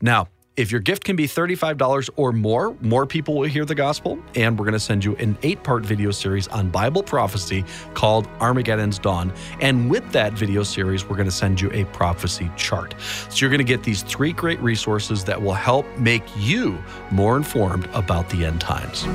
Now, 0.00 0.28
if 0.58 0.72
your 0.72 0.80
gift 0.80 1.04
can 1.04 1.14
be 1.14 1.28
$35 1.28 2.10
or 2.16 2.32
more, 2.32 2.76
more 2.80 3.06
people 3.06 3.36
will 3.36 3.48
hear 3.48 3.64
the 3.64 3.76
gospel. 3.76 4.18
And 4.34 4.58
we're 4.58 4.64
going 4.64 4.72
to 4.72 4.80
send 4.80 5.04
you 5.04 5.14
an 5.16 5.38
eight 5.44 5.62
part 5.62 5.86
video 5.86 6.10
series 6.10 6.48
on 6.48 6.68
Bible 6.68 7.04
prophecy 7.04 7.64
called 7.94 8.26
Armageddon's 8.40 8.98
Dawn. 8.98 9.32
And 9.60 9.88
with 9.88 10.10
that 10.10 10.32
video 10.32 10.64
series, 10.64 11.08
we're 11.08 11.14
going 11.16 11.28
to 11.28 11.32
send 11.34 11.60
you 11.60 11.70
a 11.72 11.84
prophecy 11.84 12.50
chart. 12.56 12.96
So 13.30 13.36
you're 13.36 13.50
going 13.50 13.58
to 13.58 13.64
get 13.64 13.84
these 13.84 14.02
three 14.02 14.32
great 14.32 14.58
resources 14.58 15.22
that 15.24 15.40
will 15.40 15.54
help 15.54 15.86
make 15.96 16.24
you 16.36 16.76
more 17.12 17.36
informed 17.36 17.88
about 17.94 18.28
the 18.28 18.44
end 18.44 18.60
times. 18.60 19.06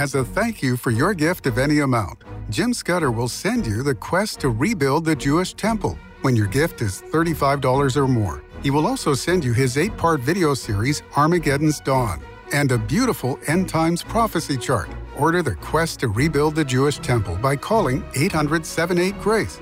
As 0.00 0.14
a 0.14 0.24
thank 0.24 0.62
you 0.62 0.78
for 0.78 0.90
your 0.90 1.12
gift 1.12 1.46
of 1.46 1.58
any 1.58 1.80
amount, 1.80 2.24
Jim 2.48 2.72
Scudder 2.72 3.10
will 3.10 3.28
send 3.28 3.66
you 3.66 3.82
the 3.82 3.94
quest 3.94 4.40
to 4.40 4.48
rebuild 4.48 5.04
the 5.04 5.14
Jewish 5.14 5.52
temple 5.52 5.98
when 6.22 6.34
your 6.34 6.46
gift 6.46 6.80
is 6.80 7.02
$35 7.12 7.98
or 7.98 8.08
more. 8.08 8.42
He 8.62 8.70
will 8.70 8.86
also 8.86 9.12
send 9.12 9.44
you 9.44 9.52
his 9.52 9.76
eight 9.76 9.94
part 9.98 10.20
video 10.20 10.54
series, 10.54 11.02
Armageddon's 11.18 11.80
Dawn, 11.80 12.22
and 12.54 12.72
a 12.72 12.78
beautiful 12.78 13.38
end 13.46 13.68
times 13.68 14.02
prophecy 14.02 14.56
chart. 14.56 14.88
Order 15.18 15.42
the 15.42 15.56
quest 15.56 16.00
to 16.00 16.08
rebuild 16.08 16.54
the 16.54 16.64
Jewish 16.64 16.98
temple 16.98 17.36
by 17.36 17.54
calling 17.54 18.02
800 18.14 18.64
78 18.64 19.20
Grace. 19.20 19.60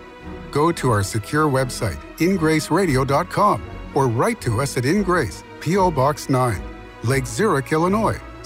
Go 0.53 0.71
to 0.71 0.89
our 0.89 1.03
secure 1.03 1.47
website, 1.47 1.99
ingraceradio.com, 2.19 3.63
or 3.93 4.07
write 4.07 4.41
to 4.43 4.61
us 4.61 4.77
at 4.77 4.85
In 4.85 5.03
Grace, 5.03 5.43
P.O. 5.59 5.91
Box 5.91 6.29
9, 6.29 6.63
Lake 7.03 7.27
Zurich, 7.27 7.73
Illinois 7.73 8.21